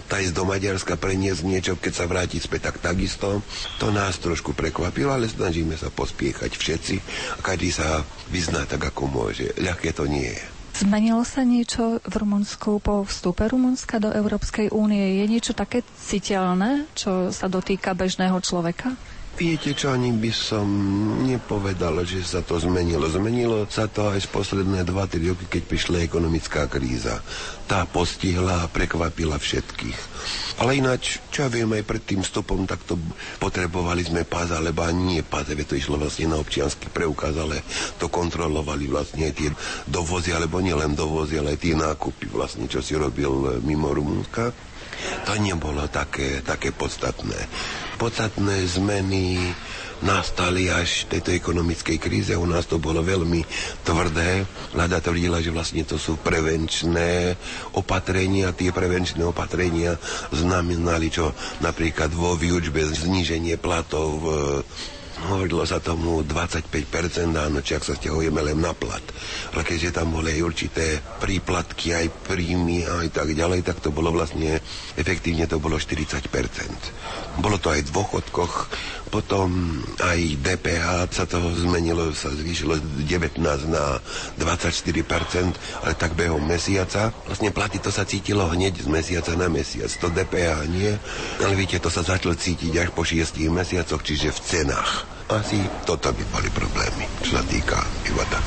[0.08, 3.44] tá ísť do Maďarska, preniesť niečo, keď sa vrátiť späť, tak takisto.
[3.76, 6.96] To nás trošku prekvapilo, ale snažíme sa pospiechať všetci
[7.36, 8.00] a každý sa
[8.32, 9.52] vyzná tak, ako môže.
[9.60, 10.57] Ľahké to nie je.
[10.78, 15.18] Zmenilo sa niečo v Rumunsku po vstupe Rumunska do Európskej únie?
[15.18, 18.94] Je niečo také citeľné, čo sa dotýka bežného človeka?
[19.38, 20.66] Viete čo, ani by som
[21.22, 23.06] nepovedal, že sa to zmenilo.
[23.06, 27.22] Zmenilo sa to aj z posledné 2-3 roky, keď prišla ekonomická kríza.
[27.70, 29.98] Tá postihla a prekvapila všetkých.
[30.58, 32.98] Ale ináč, čo ja viem, aj pred tým stopom, tak to
[33.38, 37.62] potrebovali sme pás, alebo nie pás, to išlo vlastne na občiansky preukaz, ale
[38.02, 39.54] to kontrolovali vlastne aj tie
[39.86, 44.50] dovozy, alebo nielen dovozy, ale aj tie nákupy vlastne, čo si robil mimo Rumunska.
[45.26, 47.36] To nebolo také, také podstatné
[47.98, 49.50] podstatné zmeny
[49.98, 52.30] nastali až v tejto ekonomickej kríze.
[52.38, 53.42] U nás to bolo veľmi
[53.82, 54.46] tvrdé.
[54.70, 57.34] Vláda tvrdila, že vlastne to sú prevenčné
[57.74, 58.54] opatrenia.
[58.54, 59.98] Tie prevenčné opatrenia
[60.30, 64.22] znamenali, čo napríklad vo výučbe zníženie platov
[65.26, 69.02] hovorilo sa tomu 25% áno, či ak sa stiahujeme len na plat.
[69.50, 74.14] Ale keďže tam boli aj určité príplatky, aj príjmy, aj tak ďalej, tak to bolo
[74.14, 74.62] vlastne,
[74.94, 76.22] efektívne to bolo 40%.
[77.42, 78.54] Bolo to aj v dôchodkoch,
[79.08, 83.40] potom aj DPH sa to zmenilo, sa zvýšilo z 19
[83.72, 83.98] na
[84.36, 87.10] 24%, ale tak behom mesiaca.
[87.24, 89.88] Vlastne platy to sa cítilo hneď z mesiaca na mesiac.
[90.04, 90.92] To DPH nie,
[91.40, 95.07] ale viete, to sa začalo cítiť až po 6 mesiacoch, čiže v cenách.
[95.28, 98.40] Asi toto by boli problémy, čo sa týka života.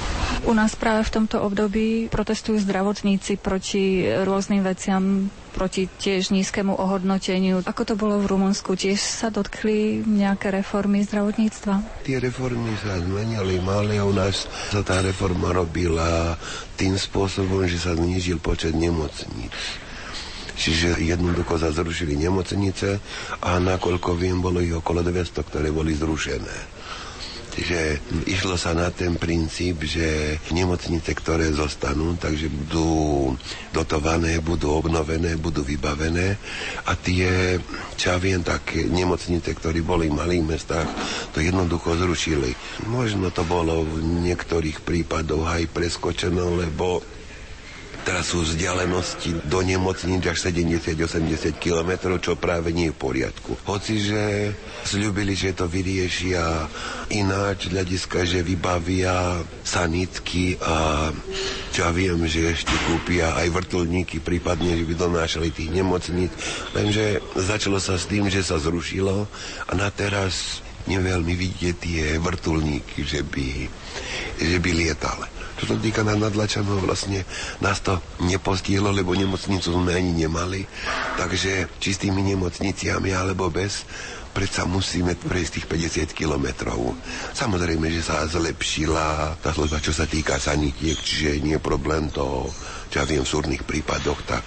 [0.49, 7.61] U nás práve v tomto období protestujú zdravotníci proti rôznym veciam, proti tiež nízkemu ohodnoteniu.
[7.61, 8.73] Ako to bolo v Rumunsku?
[8.73, 12.01] Tiež sa dotkli nejaké reformy zdravotníctva?
[12.01, 16.33] Tie reformy sa zmenili, ale u nás sa tá reforma robila
[16.81, 19.53] tým spôsobom, že sa znížil počet nemocníc.
[20.61, 23.01] Čiže jednoducho zrušili nemocnice
[23.41, 26.81] a nakoľko viem, bolo ich okolo 200, ktoré boli zrušené.
[27.51, 27.99] Čiže
[28.31, 33.35] išlo sa na ten princíp, že nemocnice, ktoré zostanú, takže budú
[33.75, 36.39] dotované, budú obnovené, budú vybavené
[36.87, 37.59] a tie,
[37.99, 40.87] čo ja viem, tak nemocnice, ktoré boli v malých mestách,
[41.35, 42.55] to jednoducho zrušili.
[42.87, 47.03] Možno to bolo v niektorých prípadoch aj preskočeno, lebo
[48.01, 53.51] Teraz sú vzdialenosti do nemocníc až 70-80 km, čo práve nie je v poriadku.
[53.69, 56.65] Hoci, že slúbili, že to vyriešia
[57.13, 61.09] ináč, hľadiska, že vybavia sanitky a
[61.71, 66.33] čo ja viem, že ešte kúpia aj vrtulníky, prípadne, že by donášali tých nemocníc.
[66.73, 69.29] Lenže začalo sa s tým, že sa zrušilo
[69.69, 73.69] a na teraz neveľmi vidieť tie vrtulníky, že by,
[74.41, 75.40] že by lietali.
[75.61, 77.21] Čo sa týka na nadlačanov, vlastne
[77.61, 80.65] nás to nepostihlo, lebo nemocnicu sme ani nemali.
[81.21, 83.85] Takže čistými nemocniciami alebo bez,
[84.33, 85.67] predsa musíme prejsť tých
[86.09, 86.97] 50 kilometrov.
[87.37, 92.49] Samozrejme, že sa zlepšila tá služba, čo sa týka sanitiek, čiže nie je problém to,
[92.89, 94.45] čo ja viem, v súrnych prípadoch, tak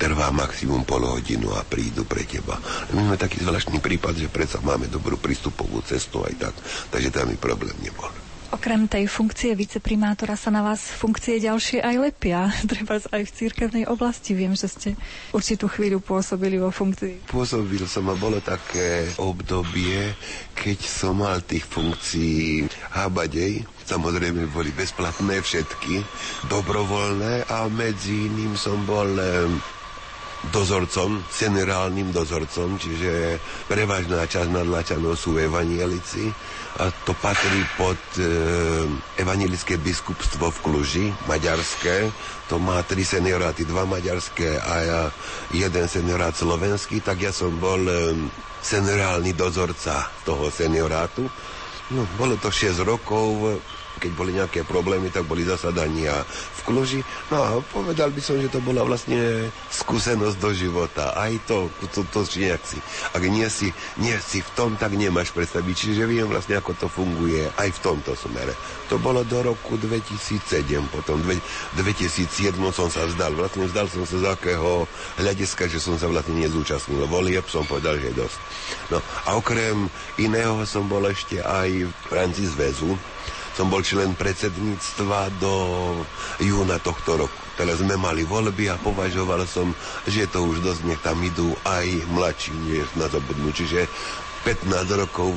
[0.00, 2.56] trvá maximum pol hodinu a prídu pre teba.
[2.96, 6.54] My máme taký zvláštny prípad, že predsa máme dobrú prístupovú cestu aj tak,
[6.96, 8.25] takže tam mi problém nebol.
[8.54, 12.46] Okrem tej funkcie viceprimátora sa na vás funkcie ďalšie aj lepia.
[12.70, 14.38] Treba aj v církevnej oblasti.
[14.38, 14.88] Viem, že ste
[15.34, 17.26] určitú chvíľu pôsobili vo funkcii.
[17.26, 20.14] Pôsobil som a bolo také obdobie,
[20.54, 23.66] keď som mal tých funkcií hábadej.
[23.86, 26.02] Samozrejme boli bezplatné všetky,
[26.50, 29.06] dobrovoľné a medzi iným som bol
[30.52, 36.30] dozorcom, seniorálnym dozorcom, čiže prevažná časť nadlačanov sú evanielici
[36.76, 38.22] a to patrí pod e,
[39.16, 42.12] evangelické biskupstvo v Kluži, maďarské.
[42.52, 45.00] To má tri senioráty, dva maďarské a ja,
[45.56, 48.12] jeden seniorát slovenský, tak ja som bol e,
[48.60, 51.24] seniorálny dozorca toho seniorátu.
[51.96, 53.56] No, bolo to 6 rokov,
[53.96, 57.00] keď boli nejaké problémy, tak boli zasadania v Kluži.
[57.32, 61.16] No a povedal by som, že to bola vlastne skúsenosť do života.
[61.16, 62.78] Aj to, to, to, to nejak si.
[63.16, 65.74] Ak nie si, nie si v tom, tak nemáš predstaviť.
[65.74, 68.52] Čiže viem vlastne, ako to funguje aj v tomto smere.
[68.92, 70.36] To bolo do roku 2007.
[70.92, 73.32] Potom 2007 som sa vzdal.
[73.34, 74.84] Vlastne vzdal som sa z akého
[75.18, 77.48] hľadiska, že som sa vlastne nezúčastnil volieb.
[77.48, 78.38] Som povedal, že dosť.
[78.92, 79.88] No a okrem
[80.20, 82.94] iného som bol ešte aj v rámci zväzu
[83.56, 85.52] som bol člen predsedníctva do
[86.44, 87.40] júna tohto roku.
[87.56, 89.72] Teraz sme mali voľby a považoval som,
[90.04, 93.48] že to už dosť nech tam idú aj mladší, než na zabudnú.
[93.56, 93.88] Čiže
[94.44, 94.68] 15
[95.00, 95.32] rokov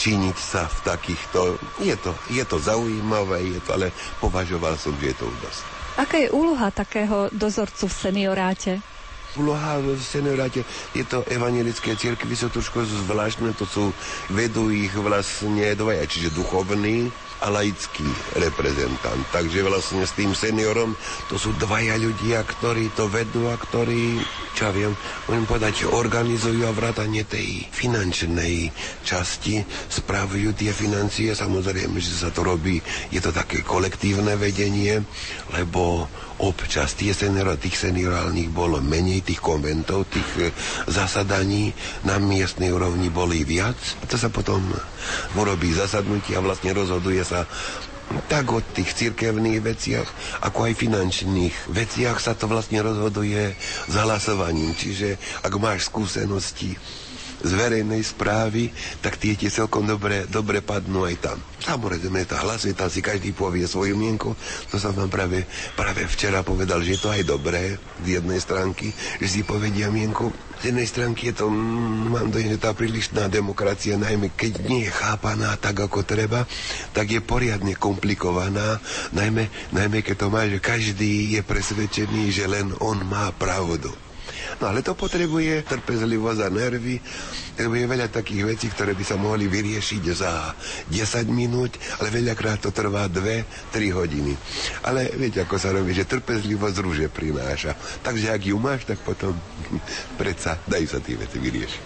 [0.00, 1.60] činiť sa v takýchto...
[1.84, 5.62] Je to, je to zaujímavé, je to, ale považoval som, že je to už dosť.
[6.00, 8.72] Aká je úloha takého dozorcu v senioráte?
[9.36, 10.64] úloha v senioráte
[10.96, 13.92] je to evangelické cirkvy sú trošku zvláštne, to sú,
[14.32, 17.12] vedú ich vlastne dvaja, čiže duchovní
[17.42, 18.06] a laický
[18.38, 19.22] reprezentant.
[19.30, 20.94] Takže vlastne s tým seniorom
[21.30, 24.18] to sú dvaja ľudia, ktorí to vedú a ktorí,
[24.58, 24.92] čo ja viem,
[25.30, 28.74] môžem povedať, organizujú a vrátanie tej finančnej
[29.06, 31.30] časti, spravujú tie financie.
[31.34, 32.82] Samozrejme, že sa to robí,
[33.14, 35.02] je to také kolektívne vedenie,
[35.54, 40.46] lebo občas tie senior, tých seniorálnych bolo menej, tých konventov, tých e,
[40.86, 43.76] zasadaní na miestnej úrovni boli viac.
[44.00, 44.62] A to sa potom
[45.34, 47.46] urobí zasadnutie a vlastne rozhoduje sa
[48.24, 50.08] tak o tých cirkevných veciach,
[50.40, 53.52] ako aj finančných veciach sa to vlastne rozhoduje
[53.84, 54.72] s hlasovaním.
[54.72, 56.72] Čiže ak máš skúsenosti
[57.42, 61.38] z verejnej správy, tak tie tie celkom dobre, dobre padnú aj tam.
[61.58, 64.34] Samozrejme, tá hlasuje, tam si každý povie svoju mienku.
[64.70, 68.90] To som vám práve, práve včera povedal, že je to aj dobré z jednej stránky,
[69.18, 70.30] že si povedia mienku.
[70.58, 71.46] Z jednej stránky je to,
[72.10, 76.50] mám dojem, že tá prílišná demokracia, najmä keď nie je chápaná tak, ako treba,
[76.90, 78.82] tak je poriadne komplikovaná,
[79.14, 84.07] najmä, najmä keď to má, že každý je presvedčený, že len on má pravdu.
[84.60, 86.96] No ale to potrebuje trpezlivosť a nervy,
[87.58, 90.54] lebo je veľa takých vecí, ktoré by sa mohli vyriešiť za
[90.88, 94.32] 10 minút, ale veľakrát to trvá 2-3 hodiny.
[94.86, 97.74] Ale viete, ako sa robí, že trpezlivosť rúže prináša.
[98.00, 99.34] Takže ak ju máš, tak potom
[100.20, 101.82] predsa dajú sa tie veci vyriešiť.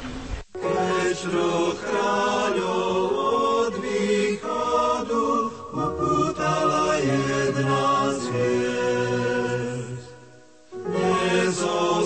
[1.83, 2.72] Kráľov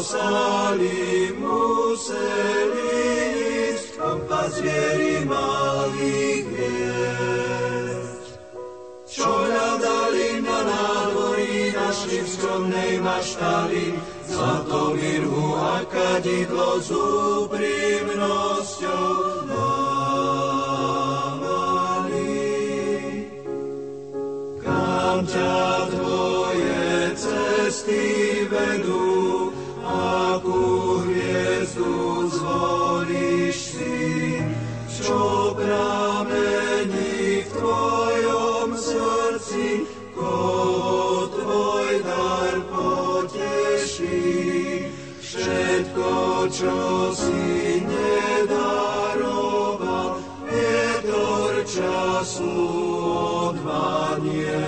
[0.06, 2.94] Nezostali museli
[3.74, 3.98] ísť
[4.30, 8.38] pazieri malých hviezd.
[9.02, 13.98] Čo hľadali na nádvorí, našli v skromnej maštali,
[14.30, 16.94] zlato mirhu a kadidlo s
[17.42, 19.10] úprimnosťou
[19.50, 20.86] dávali.
[24.62, 25.58] Kam ťa
[25.90, 28.06] tvoje cesty
[28.46, 29.15] vedú,
[46.56, 49.20] čo si nedaroval,
[50.48, 52.48] vietor času
[53.52, 54.64] odvanie.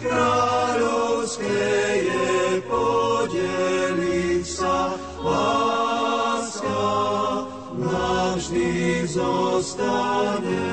[0.00, 1.68] Kráľovské
[2.08, 6.88] je podeliť sa láska,
[7.76, 10.63] navždy zostane.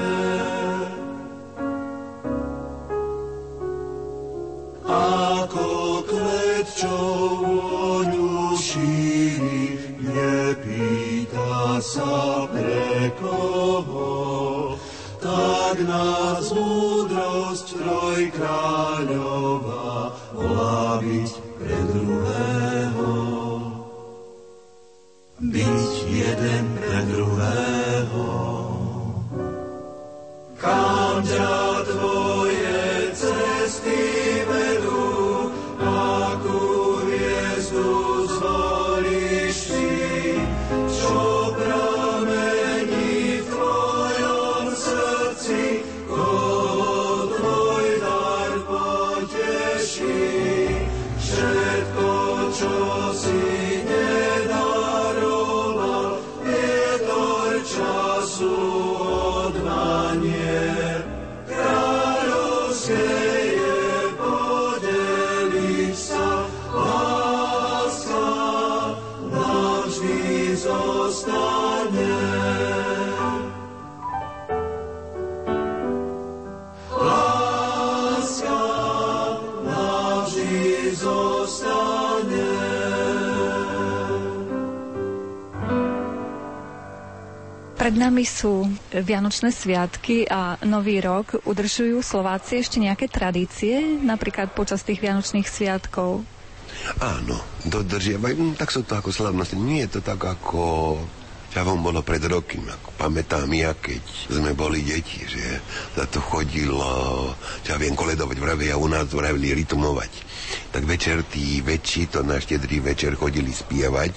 [15.86, 16.21] Tak
[87.82, 91.42] Pred nami sú Vianočné sviatky a Nový rok.
[91.50, 96.22] Udržujú Slováci ešte nejaké tradície, napríklad počas tých Vianočných sviatkov?
[97.02, 99.58] Áno, dodržiavajú, hm, tak sú to ako slavnosti.
[99.58, 101.02] Nie je to tak ako
[101.60, 104.00] vám bolo pred roky, ako pamätám ja, keď
[104.32, 105.60] sme boli deti, že
[106.00, 106.80] za to chodilo,
[107.68, 110.32] čo ja viem, koledovať vravia, u nás vravili rytmovať.
[110.72, 114.16] Tak večer tí väčší, to na štedrý večer chodili spievať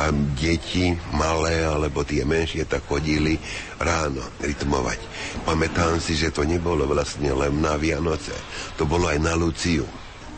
[0.00, 3.36] a deti malé alebo tie menšie tak chodili
[3.76, 5.00] ráno rytmovať.
[5.44, 8.32] Pamätám si, že to nebolo vlastne len na Vianoce,
[8.80, 9.84] to bolo aj na Luciu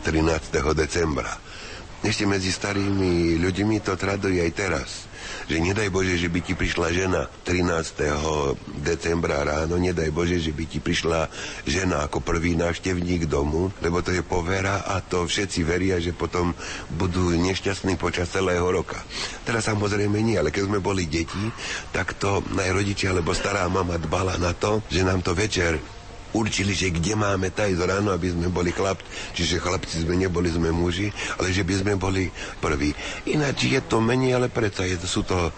[0.03, 0.51] 13.
[0.75, 1.31] decembra.
[2.03, 4.89] Ešte medzi starými ľuďmi to traduje aj teraz
[5.45, 8.01] že nedaj Bože, že by ti prišla žena 13.
[8.81, 11.29] decembra ráno, nedaj Bože, že by ti prišla
[11.69, 16.57] žena ako prvý návštevník domu, lebo to je povera a to všetci veria, že potom
[16.97, 18.97] budú nešťastní počas celého roka.
[19.45, 21.45] Teraz samozrejme nie, ale keď sme boli deti,
[21.93, 25.77] tak to aj rodičia, alebo stará mama dbala na to, že nám to večer
[26.35, 30.75] určili, že kde máme tajsť ráno, aby sme boli chlapci, čiže chlapci sme neboli, sme
[30.75, 31.07] muži,
[31.39, 32.27] ale že by sme boli
[32.59, 32.91] prví.
[33.31, 35.55] Ináč je to menej, ale predsa je, sú to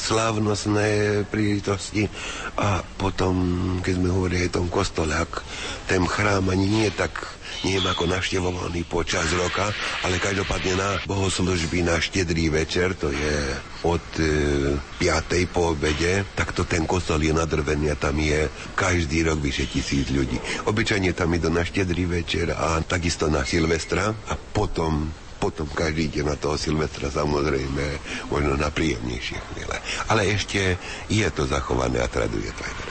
[0.00, 2.08] slávnostné príležitosti
[2.56, 3.34] a potom,
[3.84, 5.44] keď sme hovorili o tom kostole, ak
[5.84, 9.68] ten chrám ani nie je tak je ako navštevovaný počas roka,
[10.06, 13.36] ale každopádne na bohoslužby na štedrý večer, to je
[13.84, 15.52] od e, 5.
[15.52, 20.08] po obede, tak to ten kostol je nadrvený a tam je každý rok vyše tisíc
[20.08, 20.40] ľudí.
[20.64, 26.20] Obyčajne tam idú na štedrý večer a takisto na Silvestra a potom potom každý ide
[26.20, 27.84] na toho Silvestra samozrejme
[28.28, 29.76] možno na príjemnejšie chvíle.
[30.12, 30.76] Ale ešte
[31.08, 32.89] je to zachované a traduje to aj teraz.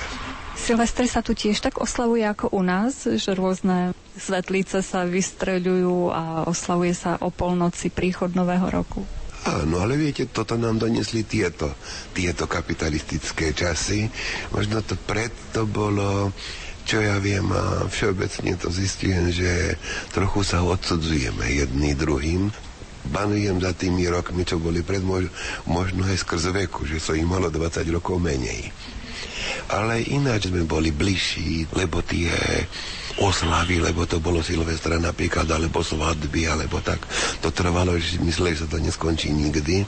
[0.60, 6.24] Silvestre sa tu tiež tak oslavuje ako u nás, že rôzne svetlice sa vystreľujú a
[6.46, 9.08] oslavuje sa o polnoci príchod nového roku.
[9.48, 11.72] Áno, ale viete, toto nám donesli tieto,
[12.12, 14.12] tieto kapitalistické časy.
[14.52, 16.36] Možno to preto bolo
[16.90, 19.78] čo ja viem a všeobecne to zistujem, že
[20.10, 22.50] trochu sa odsudzujeme jedný druhým.
[23.14, 25.30] Banujem za tými rokmi, čo boli pred mož-
[25.70, 28.74] možno aj skrz veku, že som im malo 20 rokov menej.
[29.70, 32.32] Ale ináč sme boli bližší, lebo tie
[33.20, 37.04] oslavy, lebo to bolo Silvestra napríklad, alebo svadby, alebo tak.
[37.44, 39.84] To trvalo, že mysleli, že sa to neskončí nikdy.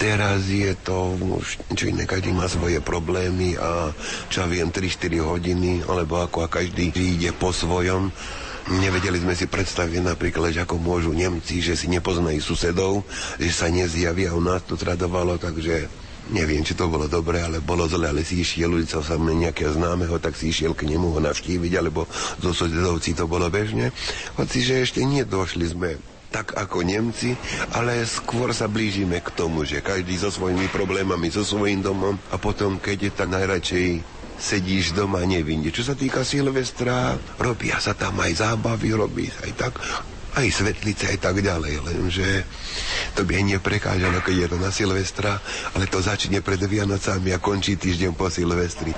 [0.00, 3.92] Teraz je to už čo iné, každý má svoje problémy a
[4.32, 8.08] čo viem, 3-4 hodiny, alebo ako a každý ide po svojom.
[8.62, 13.02] Nevedeli sme si predstaviť napríklad, že ako môžu Nemci, že si nepoznajú susedov,
[13.36, 17.90] že sa nezjavia, u nás to tradovalo, takže neviem, či to bolo dobre, ale bolo
[17.90, 21.20] zle, ale si išiel ulicou sa mne nejakého známeho, tak si išiel k nemu ho
[21.20, 22.06] navštíviť, alebo
[22.38, 23.90] zo susedovci to bolo bežne.
[24.38, 25.90] Hoci, že ešte nie došli sme
[26.32, 27.36] tak ako Nemci,
[27.76, 32.40] ale skôr sa blížime k tomu, že každý so svojimi problémami, so svojím domom a
[32.40, 33.88] potom, keď je tak najradšej
[34.40, 35.68] sedíš doma nevinne.
[35.68, 39.74] Čo sa týka Silvestra, robia sa tam aj zábavy, robí sa aj tak
[40.32, 42.28] aj svetlice aj tak ďalej, lenže
[43.12, 45.36] to by neprekážalo, keď je to na Silvestra,
[45.76, 48.96] ale to začne pred Vianocami a končí týždeň po Silvestri.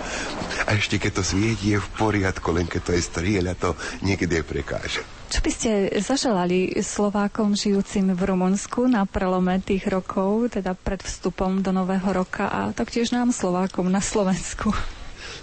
[0.71, 3.75] A ešte keď to svieti, je v poriadku, len keď to je strieľa, to
[4.07, 5.03] niekedy prekáža.
[5.35, 11.59] Čo by ste zaželali Slovákom žijúcim v Rumunsku na prelome tých rokov, teda pred vstupom
[11.59, 14.71] do Nového roka a taktiež nám Slovákom na Slovensku?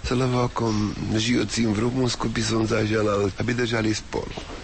[0.00, 4.61] Slovákom žijúcim v Rumunsku by som zaželal, aby držali spolu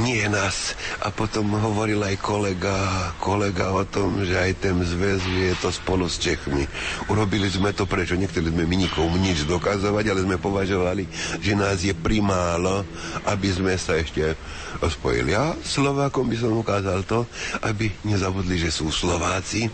[0.00, 0.76] nie nás.
[1.00, 2.76] A potom hovoril aj kolega,
[3.20, 6.68] kolega o tom, že aj ten zväz je to spolu s Čechmi.
[7.08, 8.16] Urobili sme to prečo?
[8.16, 11.08] Nechceli sme my nikomu nič dokazovať, ale sme považovali,
[11.40, 12.84] že nás je primálo,
[13.24, 14.36] aby sme sa ešte
[14.84, 15.32] spojili.
[15.32, 17.24] A Slovákom by som ukázal to,
[17.64, 19.68] aby nezabudli, že sú Slováci,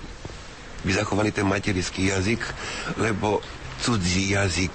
[0.82, 2.42] by zachovali ten materický jazyk,
[2.98, 3.38] lebo
[3.82, 4.74] cudzí jazyk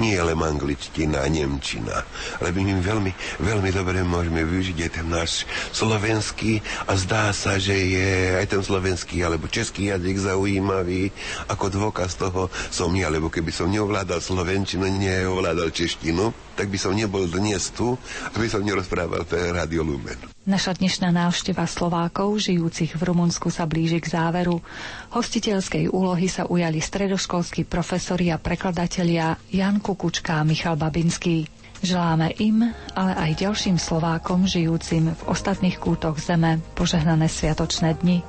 [0.00, 2.02] nie len angličtina, nemčina,
[2.40, 3.12] ale my veľmi,
[3.44, 4.76] veľmi dobre môžeme využiť.
[4.80, 5.44] Aj ten náš
[5.76, 11.12] slovenský a zdá sa, že je aj ten slovenský alebo český jazyk zaujímavý.
[11.52, 16.92] Ako dôkaz toho som ja, lebo keby som neovládal slovenčinu, neovládal češtinu, tak by som
[16.92, 17.96] nebol dnes tu,
[18.36, 20.20] aby som nerozprával pre Radio Lumen.
[20.44, 24.60] Naša dnešná návšteva Slovákov, žijúcich v Rumunsku, sa blíži k záveru.
[25.08, 31.48] Hostiteľskej úlohy sa ujali stredoškolskí profesori a prekladatelia Jan Kukučka a Michal Babinský.
[31.80, 32.60] Želáme im,
[32.92, 38.20] ale aj ďalším Slovákom, žijúcim v ostatných kútoch zeme, požehnané sviatočné dni.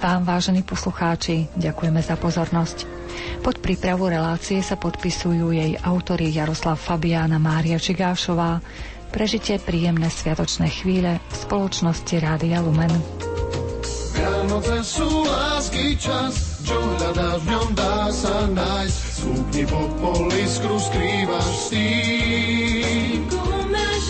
[0.00, 2.93] Vám, vážení poslucháči, ďakujeme za pozornosť.
[3.44, 8.64] Pod prípravu relácie sa podpisujú jej autori Jaroslav Fabiána Mária Čigášová.
[9.14, 12.90] Prežite príjemné sviatočné chvíle v spoločnosti Rádia Lumen.
[14.14, 18.98] Vianoce sú lásky čas, čo hľadáš v ňom dá sa nájsť.
[19.14, 23.18] Súkni pod poliskru, skrývaš s tým.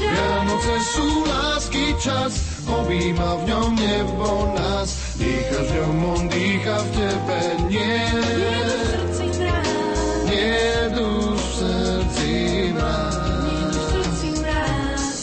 [0.04, 2.32] Vianoce sú lásky čas,
[2.64, 5.03] objíma v ňom nebo nás.
[5.14, 7.38] Dýchaš ňom, on dýcha v tebe,
[7.70, 8.02] nie.
[10.26, 12.32] Nie duš v srdci
[12.74, 13.14] mráz.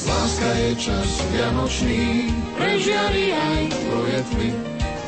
[0.08, 4.50] Láska je čas vianočný, prežiari aj tvoje tmy.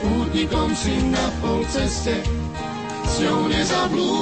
[0.03, 2.19] Pútnikom si na pol ceste,
[3.07, 4.13] s ňou nezablúd.